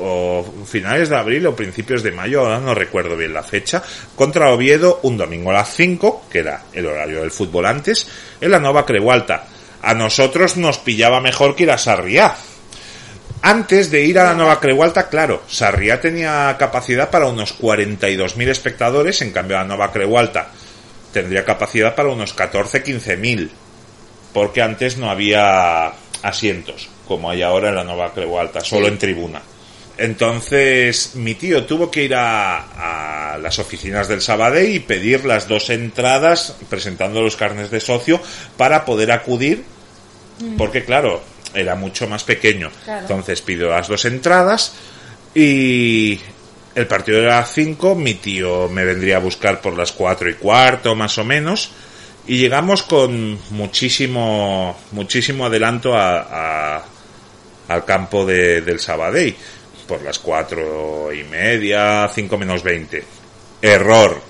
o 0.00 0.44
finales 0.66 1.08
de 1.08 1.16
abril 1.16 1.46
o 1.46 1.56
principios 1.56 2.02
de 2.02 2.12
mayo, 2.12 2.40
ahora 2.40 2.58
no 2.58 2.74
recuerdo 2.74 3.16
bien 3.16 3.34
la 3.34 3.42
fecha, 3.42 3.82
contra 4.16 4.50
Oviedo 4.50 5.00
un 5.02 5.16
domingo 5.16 5.50
a 5.50 5.54
las 5.54 5.74
5, 5.74 6.26
que 6.30 6.40
era 6.40 6.64
el 6.72 6.86
horario 6.86 7.20
del 7.20 7.30
fútbol 7.30 7.66
antes, 7.66 8.08
en 8.40 8.50
la 8.50 8.60
Nova 8.60 8.86
Creualta. 8.86 9.46
A 9.82 9.94
nosotros 9.94 10.56
nos 10.56 10.78
pillaba 10.78 11.20
mejor 11.20 11.54
que 11.54 11.64
ir 11.64 11.70
a 11.70 11.78
Sarriá. 11.78 12.34
Antes 13.42 13.90
de 13.90 14.04
ir 14.04 14.18
a 14.18 14.24
la 14.24 14.34
Nova 14.34 14.60
Creualta, 14.60 15.08
claro, 15.08 15.42
Sarriá 15.48 16.00
tenía 16.00 16.56
capacidad 16.58 17.10
para 17.10 17.26
unos 17.26 17.58
42.000 17.58 18.48
espectadores, 18.48 19.22
en 19.22 19.32
cambio 19.32 19.56
la 19.56 19.64
Nova 19.64 19.92
Creualta 19.92 20.50
tendría 21.12 21.44
capacidad 21.44 21.94
para 21.94 22.10
unos 22.10 22.36
14-15 22.36 23.16
mil, 23.16 23.50
porque 24.32 24.62
antes 24.62 24.96
no 24.96 25.10
había 25.10 25.92
asientos, 26.22 26.88
como 27.06 27.30
hay 27.30 27.42
ahora 27.42 27.70
en 27.70 27.76
la 27.76 27.84
Nova 27.84 28.12
Creu 28.12 28.38
Alta, 28.38 28.60
solo 28.60 28.88
en 28.88 28.98
tribuna. 28.98 29.42
Entonces 30.00 31.12
mi 31.16 31.34
tío 31.34 31.64
tuvo 31.66 31.90
que 31.90 32.04
ir 32.04 32.14
a, 32.14 33.32
a 33.34 33.38
las 33.38 33.58
oficinas 33.58 34.08
del 34.08 34.22
Sabadell 34.22 34.74
y 34.74 34.80
pedir 34.80 35.24
las 35.24 35.46
dos 35.46 35.70
entradas, 35.70 36.56
presentando 36.68 37.22
los 37.22 37.36
carnes 37.36 37.70
de 37.70 37.80
socio, 37.80 38.20
para 38.56 38.84
poder 38.84 39.12
acudir, 39.12 39.62
porque 40.56 40.84
claro, 40.84 41.22
era 41.54 41.74
mucho 41.74 42.08
más 42.08 42.24
pequeño. 42.24 42.70
Claro. 42.84 43.02
Entonces 43.02 43.42
pidió 43.42 43.68
las 43.68 43.88
dos 43.88 44.04
entradas 44.06 44.72
y 45.34 46.18
el 46.74 46.86
partido 46.86 47.18
era 47.18 47.38
a 47.38 47.40
las 47.40 47.52
5, 47.52 47.94
mi 47.94 48.14
tío 48.14 48.68
me 48.68 48.84
vendría 48.84 49.16
a 49.16 49.20
buscar 49.20 49.60
por 49.60 49.76
las 49.76 49.92
4 49.92 50.30
y 50.30 50.34
cuarto 50.34 50.94
más 50.94 51.18
o 51.18 51.24
menos 51.24 51.70
y 52.26 52.38
llegamos 52.38 52.82
con 52.82 53.38
muchísimo 53.50 54.78
muchísimo 54.92 55.46
adelanto 55.46 55.94
a, 55.96 56.76
a- 56.76 56.84
al 57.68 57.84
campo 57.84 58.24
de- 58.26 58.60
del 58.62 58.80
Sabadell 58.80 59.34
por 59.90 60.02
las 60.02 60.20
4 60.20 61.12
y 61.12 61.24
media, 61.24 62.08
5 62.14 62.38
menos 62.38 62.62
20. 62.62 63.02
Error. 63.60 64.22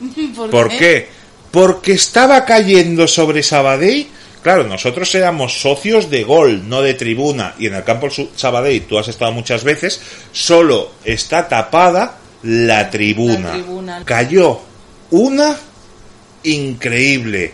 ¿Por, 0.36 0.50
¿Por 0.50 0.68
qué? 0.70 1.08
Porque 1.52 1.92
estaba 1.92 2.44
cayendo 2.44 3.06
sobre 3.06 3.44
Sabadell. 3.44 4.08
Claro, 4.42 4.64
nosotros 4.64 5.14
éramos 5.14 5.60
socios 5.60 6.10
de 6.10 6.24
gol, 6.24 6.68
no 6.68 6.82
de 6.82 6.94
tribuna. 6.94 7.54
Y 7.60 7.66
en 7.68 7.74
el 7.74 7.84
campo 7.84 8.08
Sabadell, 8.10 8.86
tú 8.86 8.98
has 8.98 9.06
estado 9.06 9.30
muchas 9.30 9.62
veces, 9.62 10.00
solo 10.32 10.90
está 11.04 11.46
tapada 11.46 12.18
la 12.42 12.90
tribuna. 12.90 13.50
La 13.50 13.52
tribuna. 13.52 14.02
Cayó 14.04 14.60
una 15.12 15.56
increíble. 16.42 17.52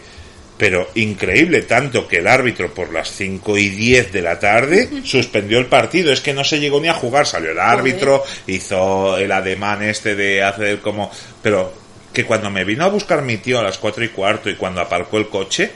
Pero 0.57 0.89
increíble, 0.95 1.63
tanto 1.63 2.07
que 2.07 2.19
el 2.19 2.29
árbitro 2.29 2.73
por 2.73 2.93
las 2.93 3.11
5 3.11 3.59
y 3.59 3.71
10 3.71 4.13
de 4.13 4.23
la 4.23 4.39
tarde 4.39 4.89
suspendió 5.03 5.59
el 5.59 5.67
partido. 5.67 6.13
Es 6.13 6.21
que 6.21 6.33
no 6.33 6.45
se 6.45 6.61
llegó 6.61 6.81
ni 6.81 6.87
a 6.89 6.95
jugar. 6.95 7.27
Salió 7.27 7.51
el 7.51 7.59
árbitro, 7.59 8.23
hizo 8.47 9.17
el 9.19 9.33
ademán 9.33 9.83
este 9.83 10.15
de 10.15 10.43
hacer 10.45 10.79
como... 10.81 11.11
Pero 11.43 11.75
que 12.13 12.25
cuando 12.25 12.51
me 12.51 12.65
vino 12.65 12.85
a 12.85 12.89
buscar 12.89 13.23
mi 13.23 13.39
tío 13.39 13.59
a 13.59 13.65
las 13.65 13.79
4 13.79 14.05
y 14.05 14.09
cuarto 14.11 14.49
y 14.49 14.55
cuando 14.55 14.81
aparcó 14.81 15.19
el 15.19 15.29
coche, 15.29 15.73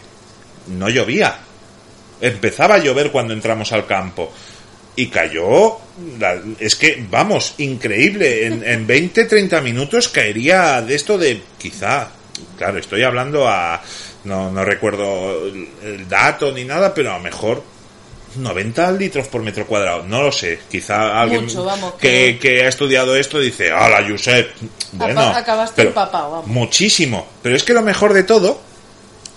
no 0.68 0.88
llovía. 0.88 1.36
Empezaba 2.20 2.76
a 2.76 2.78
llover 2.78 3.10
cuando 3.10 3.32
entramos 3.34 3.72
al 3.72 3.84
campo. 3.86 4.32
Y 4.94 5.08
cayó, 5.08 5.78
la- 6.20 6.40
es 6.60 6.76
que, 6.76 7.04
vamos, 7.10 7.54
increíble. 7.58 8.46
En, 8.46 8.64
en 8.64 8.86
20, 8.86 9.24
30 9.24 9.60
minutos 9.60 10.08
caería 10.08 10.82
de 10.82 10.94
esto 10.94 11.16
de, 11.18 11.40
quizá, 11.58 12.08
claro, 12.56 12.78
estoy 12.78 13.02
hablando 13.04 13.46
a, 13.48 13.80
no, 14.28 14.50
no 14.50 14.64
recuerdo 14.64 15.46
el, 15.82 16.08
dato 16.08 16.52
ni 16.52 16.64
nada, 16.64 16.92
pero 16.94 17.10
a 17.12 17.16
lo 17.18 17.24
mejor 17.24 17.62
90 18.36 18.92
litros 18.92 19.26
por 19.28 19.42
metro 19.42 19.66
cuadrado, 19.66 20.04
no 20.04 20.22
lo 20.22 20.30
sé. 20.30 20.60
Quizá 20.70 21.20
alguien 21.20 21.44
Mucho, 21.46 21.64
vamos, 21.64 21.94
que, 21.94 22.38
que- 22.38 22.38
que 22.38 22.64
ha 22.64 22.68
estudiado 22.68 23.16
esto 23.16 23.38
dice, 23.40 23.72
¡Hala, 23.72 24.06
Josep! 24.08 24.50
Bueno, 24.92 25.20
acabaste 25.22 25.74
pero 25.76 25.88
empapado, 25.90 26.30
vamos. 26.30 26.46
muchísimo. 26.46 27.26
Pero 27.42 27.56
es 27.56 27.64
que 27.64 27.72
lo 27.72 27.82
mejor 27.82 28.12
de 28.12 28.22
todo, 28.22 28.60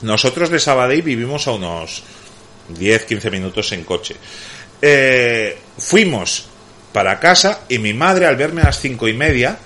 nosotros 0.01 0.49
de 0.49 0.59
Sabadell 0.59 1.01
vivimos 1.01 1.47
a 1.47 1.51
unos 1.51 2.03
10, 2.69 3.05
15 3.05 3.31
minutos 3.31 3.71
en 3.71 3.83
coche. 3.83 4.15
Eh, 4.81 5.57
fuimos 5.77 6.47
para 6.91 7.19
casa 7.19 7.61
y 7.69 7.79
mi 7.79 7.93
madre 7.93 8.25
al 8.25 8.35
verme 8.35 8.61
a 8.61 8.65
las 8.65 8.79
cinco 8.79 9.07
y 9.07 9.13
media 9.13 9.57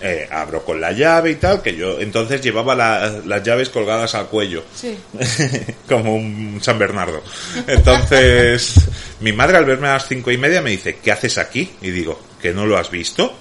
eh, 0.00 0.28
abro 0.30 0.64
con 0.64 0.80
la 0.80 0.92
llave 0.92 1.32
y 1.32 1.34
tal, 1.36 1.62
que 1.62 1.74
yo 1.76 2.00
entonces 2.00 2.40
llevaba 2.40 2.74
la- 2.74 3.20
las 3.24 3.42
llaves 3.42 3.68
colgadas 3.70 4.14
al 4.14 4.26
cuello 4.28 4.62
Sí. 4.74 4.96
como 5.88 6.14
un 6.14 6.58
San 6.62 6.78
Bernardo. 6.78 7.22
Entonces, 7.66 8.74
mi 9.20 9.32
madre 9.32 9.56
al 9.58 9.64
verme 9.64 9.88
a 9.88 9.94
las 9.94 10.06
cinco 10.08 10.30
y 10.30 10.38
media 10.38 10.62
me 10.62 10.70
dice, 10.70 10.96
¿qué 11.02 11.12
haces 11.12 11.38
aquí? 11.38 11.70
Y 11.82 11.90
digo, 11.90 12.20
¿que 12.40 12.52
no 12.52 12.66
lo 12.66 12.76
has 12.78 12.90
visto? 12.90 13.32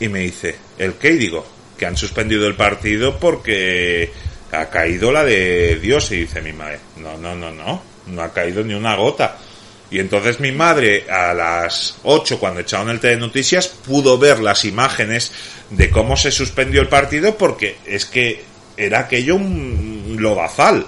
Y 0.00 0.08
me 0.08 0.20
dice, 0.20 0.56
¿el 0.78 0.94
qué? 0.94 1.10
Y 1.12 1.16
digo, 1.18 1.46
que 1.78 1.86
han 1.86 1.96
suspendido 1.96 2.46
el 2.46 2.54
partido 2.56 3.18
porque 3.18 4.10
ha 4.50 4.66
caído 4.66 5.12
la 5.12 5.24
de 5.24 5.76
Dios. 5.80 6.10
Y 6.12 6.16
dice 6.20 6.40
mi 6.42 6.52
madre, 6.52 6.80
no, 6.96 7.16
no, 7.16 7.34
no, 7.34 7.50
no, 7.52 7.82
no 8.06 8.22
ha 8.22 8.32
caído 8.32 8.64
ni 8.64 8.74
una 8.74 8.96
gota. 8.96 9.38
Y 9.92 10.00
entonces 10.00 10.40
mi 10.40 10.52
madre 10.52 11.04
a 11.10 11.34
las 11.34 11.98
8 12.02 12.38
cuando 12.38 12.60
echaron 12.60 12.88
el 12.88 12.98
telenoticias 12.98 13.68
pudo 13.68 14.16
ver 14.16 14.40
las 14.40 14.64
imágenes 14.64 15.32
de 15.68 15.90
cómo 15.90 16.16
se 16.16 16.30
suspendió 16.30 16.80
el 16.80 16.88
partido 16.88 17.36
porque 17.36 17.76
es 17.84 18.06
que 18.06 18.42
era 18.74 19.00
aquello 19.00 19.36
un 19.36 20.16
lodazal. 20.18 20.86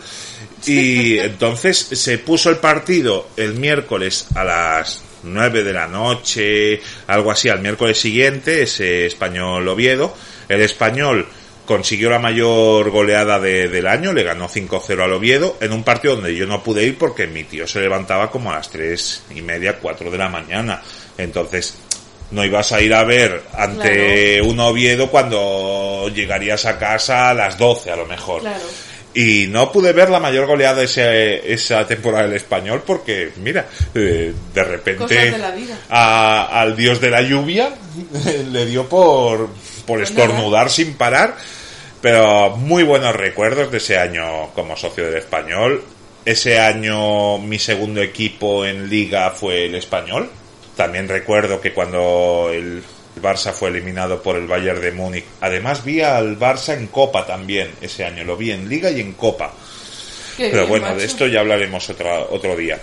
Y 0.64 1.18
entonces 1.18 1.76
se 1.76 2.16
puso 2.16 2.48
el 2.48 2.56
partido 2.56 3.28
el 3.36 3.56
miércoles 3.56 4.26
a 4.34 4.42
las 4.42 5.02
9 5.22 5.64
de 5.64 5.72
la 5.74 5.86
noche, 5.86 6.80
algo 7.06 7.30
así, 7.30 7.50
al 7.50 7.60
miércoles 7.60 8.00
siguiente, 8.00 8.62
ese 8.62 9.04
español 9.04 9.68
Oviedo. 9.68 10.16
El 10.48 10.62
español 10.62 11.26
consiguió 11.66 12.10
la 12.10 12.18
mayor 12.18 12.90
goleada 12.90 13.38
de- 13.40 13.68
del 13.68 13.86
año, 13.86 14.12
le 14.12 14.22
ganó 14.22 14.48
5-0 14.48 15.02
al 15.02 15.12
Oviedo, 15.12 15.56
en 15.60 15.72
un 15.72 15.82
partido 15.82 16.14
donde 16.16 16.34
yo 16.36 16.46
no 16.46 16.62
pude 16.62 16.84
ir 16.84 16.98
porque 16.98 17.26
mi 17.26 17.44
tío 17.44 17.66
se 17.66 17.80
levantaba 17.80 18.30
como 18.30 18.50
a 18.52 18.56
las 18.56 18.70
3 18.70 19.22
y 19.34 19.40
media, 19.42 19.78
4 19.80 20.10
de 20.10 20.18
la 20.18 20.28
mañana. 20.28 20.82
Entonces, 21.16 21.74
no 22.30 22.44
ibas 22.44 22.72
a 22.72 22.80
ir 22.80 22.92
a 22.94 23.04
ver 23.04 23.42
ante 23.54 24.40
un 24.42 24.58
Oviedo 24.60 25.08
cuando 25.10 26.10
llegarías 26.14 26.64
a 26.66 26.78
casa 26.78 27.30
a 27.30 27.34
las 27.34 27.56
12 27.58 27.90
a 27.90 27.96
lo 27.96 28.06
mejor. 28.06 28.40
Claro. 28.40 28.64
Y 29.16 29.46
no 29.48 29.70
pude 29.70 29.92
ver 29.92 30.10
la 30.10 30.18
mayor 30.18 30.44
goleada 30.46 30.82
ese, 30.82 31.52
esa 31.52 31.86
temporada 31.86 32.24
del 32.24 32.34
español 32.34 32.82
porque, 32.84 33.30
mira, 33.36 33.68
eh, 33.94 34.32
de 34.52 34.64
repente 34.64 35.14
de 35.30 35.38
la 35.38 35.50
vida. 35.52 35.78
a- 35.88 36.60
al 36.60 36.74
dios 36.76 37.00
de 37.00 37.10
la 37.10 37.22
lluvia 37.22 37.72
le 38.50 38.66
dio 38.66 38.88
por, 38.88 39.50
por 39.86 39.98
Pues 39.98 40.10
estornudar 40.10 40.70
sin 40.70 40.94
parar. 40.94 41.36
Pero 42.00 42.50
muy 42.56 42.82
buenos 42.82 43.16
recuerdos 43.16 43.70
de 43.70 43.78
ese 43.78 43.98
año 43.98 44.50
como 44.54 44.76
socio 44.76 45.06
del 45.06 45.16
español. 45.16 45.82
Ese 46.24 46.58
año 46.58 47.38
mi 47.38 47.58
segundo 47.58 48.02
equipo 48.02 48.64
en 48.66 48.88
liga 48.90 49.30
fue 49.30 49.66
el 49.66 49.74
español. 49.74 50.28
También 50.76 51.08
recuerdo 51.08 51.60
que 51.60 51.72
cuando 51.72 52.50
el 52.52 52.82
Barça 53.22 53.52
fue 53.52 53.68
eliminado 53.70 54.22
por 54.22 54.36
el 54.36 54.46
Bayern 54.46 54.80
de 54.80 54.92
Múnich, 54.92 55.24
además 55.40 55.84
vi 55.84 56.00
al 56.00 56.38
Barça 56.38 56.76
en 56.76 56.88
Copa 56.88 57.24
también 57.26 57.70
ese 57.80 58.04
año, 58.04 58.24
lo 58.24 58.36
vi 58.36 58.50
en 58.50 58.68
liga 58.68 58.90
y 58.90 59.00
en 59.00 59.12
Copa. 59.12 59.52
Qué 60.36 60.48
Pero 60.50 60.62
bien, 60.62 60.68
bueno, 60.68 60.86
macho. 60.86 60.98
de 60.98 61.04
esto 61.04 61.26
ya 61.26 61.40
hablaremos 61.40 61.88
otro, 61.88 62.28
otro 62.30 62.56
día. 62.56 62.78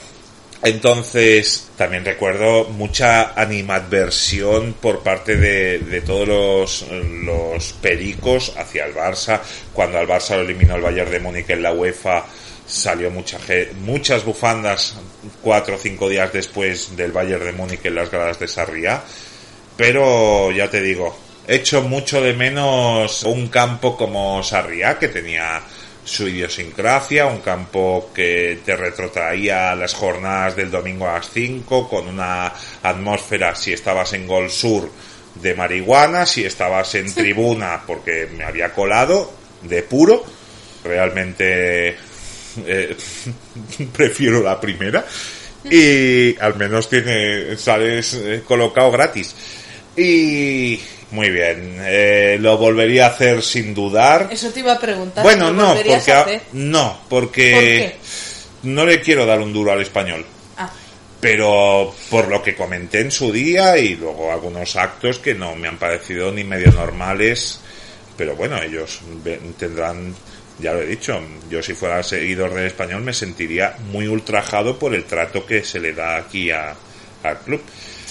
Entonces, 0.64 1.72
también 1.76 2.06
recuerdo 2.06 2.66
mucha 2.66 3.34
animadversión 3.34 4.74
por 4.74 5.02
parte 5.02 5.36
de, 5.36 5.80
de 5.80 6.02
todos 6.02 6.28
los, 6.28 6.86
los 7.24 7.74
pericos 7.74 8.54
hacia 8.56 8.86
el 8.86 8.94
Barça. 8.94 9.40
Cuando 9.74 9.98
al 9.98 10.08
Barça 10.08 10.36
lo 10.36 10.44
eliminó 10.44 10.76
el 10.76 10.84
Bayern 10.84 11.10
de 11.10 11.20
Múnich 11.20 11.50
en 11.50 11.64
la 11.64 11.74
UEFA, 11.74 12.26
salió 12.68 13.10
mucha, 13.10 13.40
muchas 13.82 14.24
bufandas 14.24 14.96
cuatro 15.42 15.76
o 15.76 15.80
cinco 15.80 16.08
días 16.08 16.32
después 16.32 16.96
del 16.96 17.12
Bayern 17.12 17.44
de 17.44 17.54
Múnich 17.54 17.86
en 17.86 17.96
las 17.96 18.12
gradas 18.12 18.40
de 18.40 18.48
Sarriá. 18.48 19.02
Pero 19.76 20.52
ya 20.52 20.70
te 20.70 20.80
digo, 20.80 21.18
echo 21.48 21.82
mucho 21.82 22.22
de 22.22 22.34
menos 22.34 23.24
un 23.24 23.48
campo 23.48 23.98
como 23.98 24.44
Sarriá, 24.44 25.00
que 25.00 25.08
tenía 25.08 25.64
su 26.04 26.28
idiosincrasia, 26.28 27.28
un 27.28 27.40
campo 27.40 28.12
que 28.14 28.60
te 28.66 28.76
retrotraía 28.76 29.72
a 29.72 29.76
las 29.76 29.94
jornadas 29.94 30.56
del 30.56 30.72
domingo 30.72 31.08
a 31.08 31.14
las 31.14 31.30
5, 31.30 31.88
con 31.88 32.08
una 32.08 32.54
atmósfera, 32.84 33.56
si 33.56 33.74
estabas 33.74 34.14
en 34.14 34.28
Gol 34.28 34.50
Sur, 34.50 34.90
de 35.36 35.54
marihuana, 35.54 36.26
si 36.26 36.44
estabas 36.44 36.96
en 36.96 37.14
tribuna, 37.14 37.82
porque 37.86 38.28
me 38.36 38.44
había 38.44 38.74
colado, 38.74 39.32
de 39.62 39.84
puro. 39.84 40.24
Realmente 40.84 41.96
eh, 42.66 42.98
prefiero 43.94 44.42
la 44.42 44.60
primera. 44.60 45.06
Y 45.64 46.38
al 46.40 46.56
menos 46.56 46.90
tiene, 46.90 47.56
sales 47.56 48.16
eh, 48.16 48.44
colocado 48.46 48.92
gratis. 48.92 49.36
Y 49.96 50.80
muy 51.12 51.30
bien, 51.30 51.78
eh, 51.82 52.38
lo 52.40 52.58
volvería 52.58 53.06
a 53.06 53.10
hacer 53.10 53.42
sin 53.44 53.74
dudar. 53.74 54.30
Eso 54.32 54.50
te 54.52 54.62
iba 54.62 54.74
a 54.74 54.80
preguntar. 54.80 55.24
Bueno, 55.24 55.48
¿lo 55.52 55.54
no, 55.54 55.76
porque 55.76 55.94
a 55.94 55.96
a- 56.18 56.22
hacer? 56.22 56.42
no, 56.54 57.02
porque 57.10 57.96
no 58.64 58.86
le 58.86 59.02
quiero 59.02 59.26
dar 59.26 59.40
un 59.40 59.52
duro 59.54 59.72
al 59.72 59.82
español. 59.82 60.26
Ah, 60.58 60.72
Pero 61.20 61.94
por 62.10 62.28
lo 62.28 62.42
que 62.42 62.56
comenté 62.56 63.00
en 63.02 63.12
su 63.12 63.32
día 63.32 63.78
y 63.78 63.96
luego 63.96 64.32
algunos 64.32 64.76
actos 64.76 65.20
que 65.20 65.34
no 65.36 65.56
me 65.56 65.68
han 65.68 65.78
parecido 65.78 66.32
ni 66.32 66.44
medio 66.44 66.72
normales, 66.72 67.60
pero 68.18 68.36
bueno, 68.36 68.62
ellos 68.62 69.00
tendrán, 69.58 70.16
ya 70.60 70.74
lo 70.74 70.82
he 70.82 70.88
dicho, 70.88 71.20
yo 71.50 71.62
si 71.62 71.74
fuera 71.74 72.02
seguidor 72.04 72.54
del 72.54 72.68
español 72.68 73.02
me 73.04 73.14
sentiría 73.14 73.76
muy 73.92 74.08
ultrajado 74.08 74.80
por 74.80 74.96
el 74.96 75.04
trato 75.06 75.46
que 75.46 75.64
se 75.64 75.80
le 75.80 75.94
da 75.94 76.18
aquí 76.18 76.50
a- 76.52 76.76
al 77.24 77.38
club. 77.40 77.62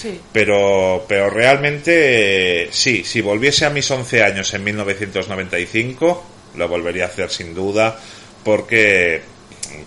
Sí. 0.01 0.19
Pero, 0.31 1.05
pero 1.07 1.29
realmente 1.29 2.63
eh, 2.63 2.69
sí, 2.71 3.03
si 3.03 3.21
volviese 3.21 3.65
a 3.65 3.69
mis 3.69 3.89
11 3.89 4.23
años 4.23 4.53
en 4.53 4.63
1995, 4.63 6.25
lo 6.55 6.67
volvería 6.67 7.05
a 7.05 7.07
hacer 7.07 7.29
sin 7.29 7.53
duda, 7.53 7.99
porque 8.43 9.21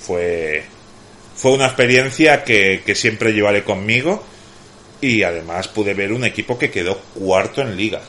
fue, 0.00 0.64
fue 1.36 1.52
una 1.52 1.66
experiencia 1.66 2.44
que, 2.44 2.82
que 2.84 2.94
siempre 2.94 3.32
llevaré 3.32 3.64
conmigo 3.64 4.24
y 5.00 5.22
además 5.22 5.68
pude 5.68 5.94
ver 5.94 6.12
un 6.12 6.24
equipo 6.24 6.58
que 6.58 6.70
quedó 6.70 6.98
cuarto 7.14 7.60
en 7.60 7.76
liga. 7.76 8.00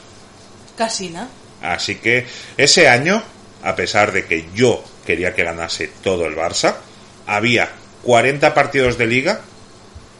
Casi, 0.78 1.10
¿no? 1.10 1.28
Así 1.62 1.96
que 1.96 2.26
ese 2.58 2.88
año, 2.88 3.22
a 3.64 3.76
pesar 3.76 4.12
de 4.12 4.26
que 4.26 4.46
yo 4.54 4.84
quería 5.06 5.34
que 5.34 5.44
ganase 5.44 5.90
todo 6.04 6.26
el 6.26 6.36
Barça, 6.36 6.76
había 7.26 7.70
40 8.04 8.54
partidos 8.54 8.98
de 8.98 9.08
liga, 9.08 9.42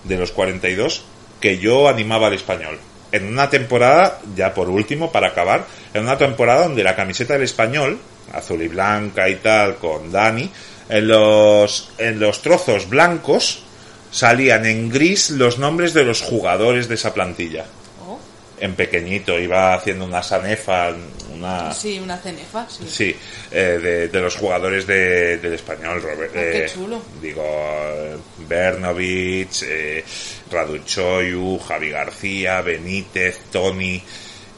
de 0.04 0.18
los 0.18 0.32
42, 0.32 1.04
que 1.40 1.58
yo 1.58 1.88
animaba 1.88 2.28
al 2.28 2.34
español. 2.34 2.80
En 3.12 3.28
una 3.28 3.50
temporada, 3.50 4.20
ya 4.36 4.54
por 4.54 4.70
último, 4.70 5.12
para 5.12 5.28
acabar, 5.28 5.66
en 5.94 6.04
una 6.04 6.18
temporada 6.18 6.64
donde 6.64 6.84
la 6.84 6.96
camiseta 6.96 7.34
del 7.34 7.44
español, 7.44 8.00
azul 8.34 8.62
y 8.62 8.68
blanca 8.68 9.30
y 9.30 9.36
tal, 9.36 9.76
con 9.76 10.12
Dani, 10.12 10.50
en 10.90 11.08
los, 11.08 11.92
en 11.98 12.20
los 12.20 12.42
trozos 12.42 12.90
blancos 12.90 13.64
salían 14.12 14.66
en 14.66 14.90
gris 14.90 15.30
los 15.32 15.58
nombres 15.58 15.94
de 15.94 16.04
los 16.04 16.22
jugadores 16.22 16.88
de 16.88 16.96
esa 16.96 17.14
plantilla. 17.14 17.66
Oh, 18.08 18.20
En 18.60 18.76
pequeñito, 18.76 19.40
iba 19.40 19.74
haciendo 19.74 20.06
una 20.06 20.24
sanefa, 20.24 20.94
una... 21.36 21.74
sí, 21.74 22.00
una 22.00 22.18
cenefa, 22.18 22.68
sí. 22.70 22.84
Sí, 22.90 23.16
eh, 23.52 23.80
de, 23.82 24.08
de 24.10 24.22
los 24.22 24.36
jugadores 24.36 24.86
de- 24.88 25.38
del 25.38 25.54
español, 25.54 26.02
Robert, 26.02 26.32
Ah, 26.36 26.40
qué 26.40 26.66
eh, 26.66 26.70
chulo. 26.74 27.02
digo, 27.22 27.44
eh, 27.46 28.16
Bernovic, 28.48 29.50
eh, 29.64 30.04
Raduchoyu, 30.52 31.60
Javi 31.60 31.90
García, 31.90 32.62
Benítez, 32.62 33.40
Tony, 33.52 34.02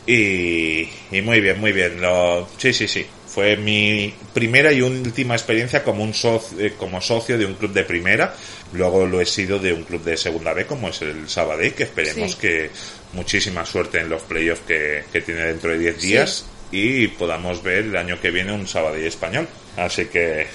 y, 0.05 0.89
y 1.11 1.21
muy 1.21 1.41
bien, 1.41 1.59
muy 1.59 1.71
bien, 1.73 1.99
lo, 2.01 2.47
sí, 2.57 2.71
sí, 2.73 2.87
sí, 2.87 3.05
fue 3.27 3.57
mi 3.57 4.13
primera 4.33 4.71
y 4.71 4.81
última 4.81 5.35
experiencia 5.35 5.83
como 5.83 6.03
un 6.03 6.13
socio, 6.13 6.59
eh, 6.59 6.73
como 6.77 7.01
socio 7.01 7.37
de 7.37 7.45
un 7.45 7.55
club 7.55 7.73
de 7.73 7.83
primera, 7.83 8.33
luego 8.73 9.05
lo 9.05 9.19
he 9.21 9.25
sido 9.25 9.59
de 9.59 9.73
un 9.73 9.83
club 9.83 10.03
de 10.03 10.15
segunda 10.17 10.53
B 10.53 10.65
como 10.65 10.89
es 10.89 11.01
el 11.01 11.27
Sabadell, 11.29 11.73
que 11.73 11.83
esperemos 11.83 12.31
Sí. 12.33 12.37
que 12.39 12.69
muchísima 13.13 13.65
suerte 13.65 13.99
en 13.99 14.09
los 14.09 14.21
playoffs 14.23 14.61
que, 14.67 15.03
que 15.11 15.21
tiene 15.21 15.41
dentro 15.41 15.71
de 15.71 15.77
10 15.93 15.95
Sí. 16.01 16.43
Y 16.71 17.07
podamos 17.07 17.63
ver 17.63 17.85
el 17.85 17.97
año 17.97 18.19
que 18.19 18.31
viene 18.31 18.51
un 18.51 18.67
Sabadell 18.67 19.05
español. 19.05 19.47
Así 19.77 20.05
que, 20.05 20.47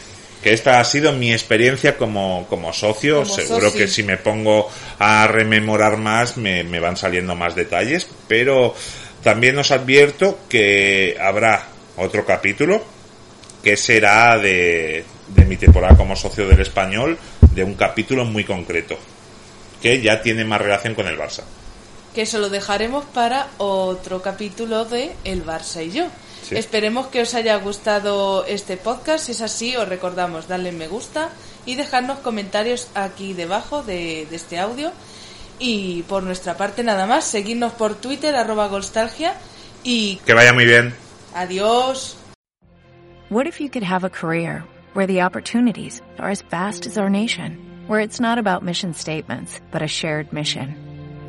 que 0.43 0.53
esta 0.53 0.81
ha 0.81 0.85
sido 0.85 1.13
mi 1.13 1.33
experiencia 1.33 1.97
como, 1.97 2.47
como 2.49 2.73
socio. 2.73 3.23
Como 3.23 3.35
Seguro 3.35 3.73
que 3.73 3.89
si 3.89 4.03
me 4.03 4.17
pongo 4.17 4.71
a 4.99 5.27
rememorar 5.27 5.97
más 5.97 6.37
me, 6.37 6.65
me 6.65 6.81
van 6.81 6.97
saliendo 6.97 7.35
más 7.35 7.55
detalles, 7.55 8.09
pero 8.29 8.75
también 9.23 9.59
os 9.59 9.71
advierto 9.71 10.41
que 10.49 11.17
habrá 11.21 11.69
otro 11.97 12.25
capítulo 12.25 12.83
que 13.63 13.77
será 13.77 14.39
de, 14.39 15.05
de 15.29 15.45
mi 15.45 15.57
temporada 15.57 15.97
como 15.97 16.17
socio 16.17 16.49
del 16.49 16.61
español, 16.61 17.17
de 17.55 17.63
un 17.63 17.75
capítulo 17.75 18.25
muy 18.25 18.45
concreto, 18.45 18.99
que 19.81 20.01
ya 20.01 20.21
tiene 20.21 20.45
más 20.45 20.61
relación 20.61 20.95
con 20.95 21.07
el 21.07 21.17
Barça. 21.17 21.45
Que 22.15 22.23
eso 22.23 22.39
lo 22.39 22.51
dejaremos 22.51 23.05
para 23.07 23.49
otro 23.59 24.21
capítulo 24.21 24.85
de 24.85 25.15
El 25.25 25.45
Barça 25.47 25.85
y 25.85 25.91
yo. 25.93 26.07
Sí. 26.43 26.57
Esperemos 26.57 27.07
que 27.07 27.23
os 27.23 27.35
haya 27.35 27.57
gustado 27.57 28.45
este 28.47 28.77
podcast. 28.77 29.27
Si 29.27 29.33
es 29.33 29.41
así, 29.41 29.77
os 29.77 29.89
recordamos 29.89 30.47
darle 30.49 30.73
me 30.73 30.89
gusta 30.89 31.31
y 31.65 31.77
dejarnos 31.77 32.19
comentarios 32.19 32.89
aquí 32.95 33.33
debajo 33.33 33.83
de, 33.83 34.27
de 34.29 34.37
este 34.37 34.59
audio. 34.59 34.93
Y 35.59 36.03
por 36.03 36.23
nuestra 36.25 36.57
parte 36.57 36.83
nada 36.83 37.07
más, 37.07 37.25
seguidnos 37.25 37.73
por 37.73 37.95
Twitter, 37.95 38.35
arroba 38.35 38.67
Golstalgia 38.69 39.35
y 39.85 40.17
Que 40.27 40.35
vaya 40.35 40.53
muy 40.53 40.65
bien. 40.67 40.95
adiós. 41.35 42.17
What 43.31 43.47
if 43.47 43.59
you 43.61 43.71
could 43.71 43.85
have 43.85 44.05
a 44.05 44.11
career 44.11 44.65
where 44.93 45.07
the 45.07 45.23
opportunities 45.23 46.03
are 46.19 46.31
as 46.31 46.43
vast 46.51 46.85
as 46.87 46.99
our 46.99 47.09
nation, 47.09 47.57
where 47.89 48.01
it's 48.05 48.21
not 48.21 48.37
about 48.39 48.63
mission 48.63 48.93
statements, 48.93 49.63
but 49.71 49.81
a 49.81 49.89
shared 49.89 50.31
mission? 50.33 50.77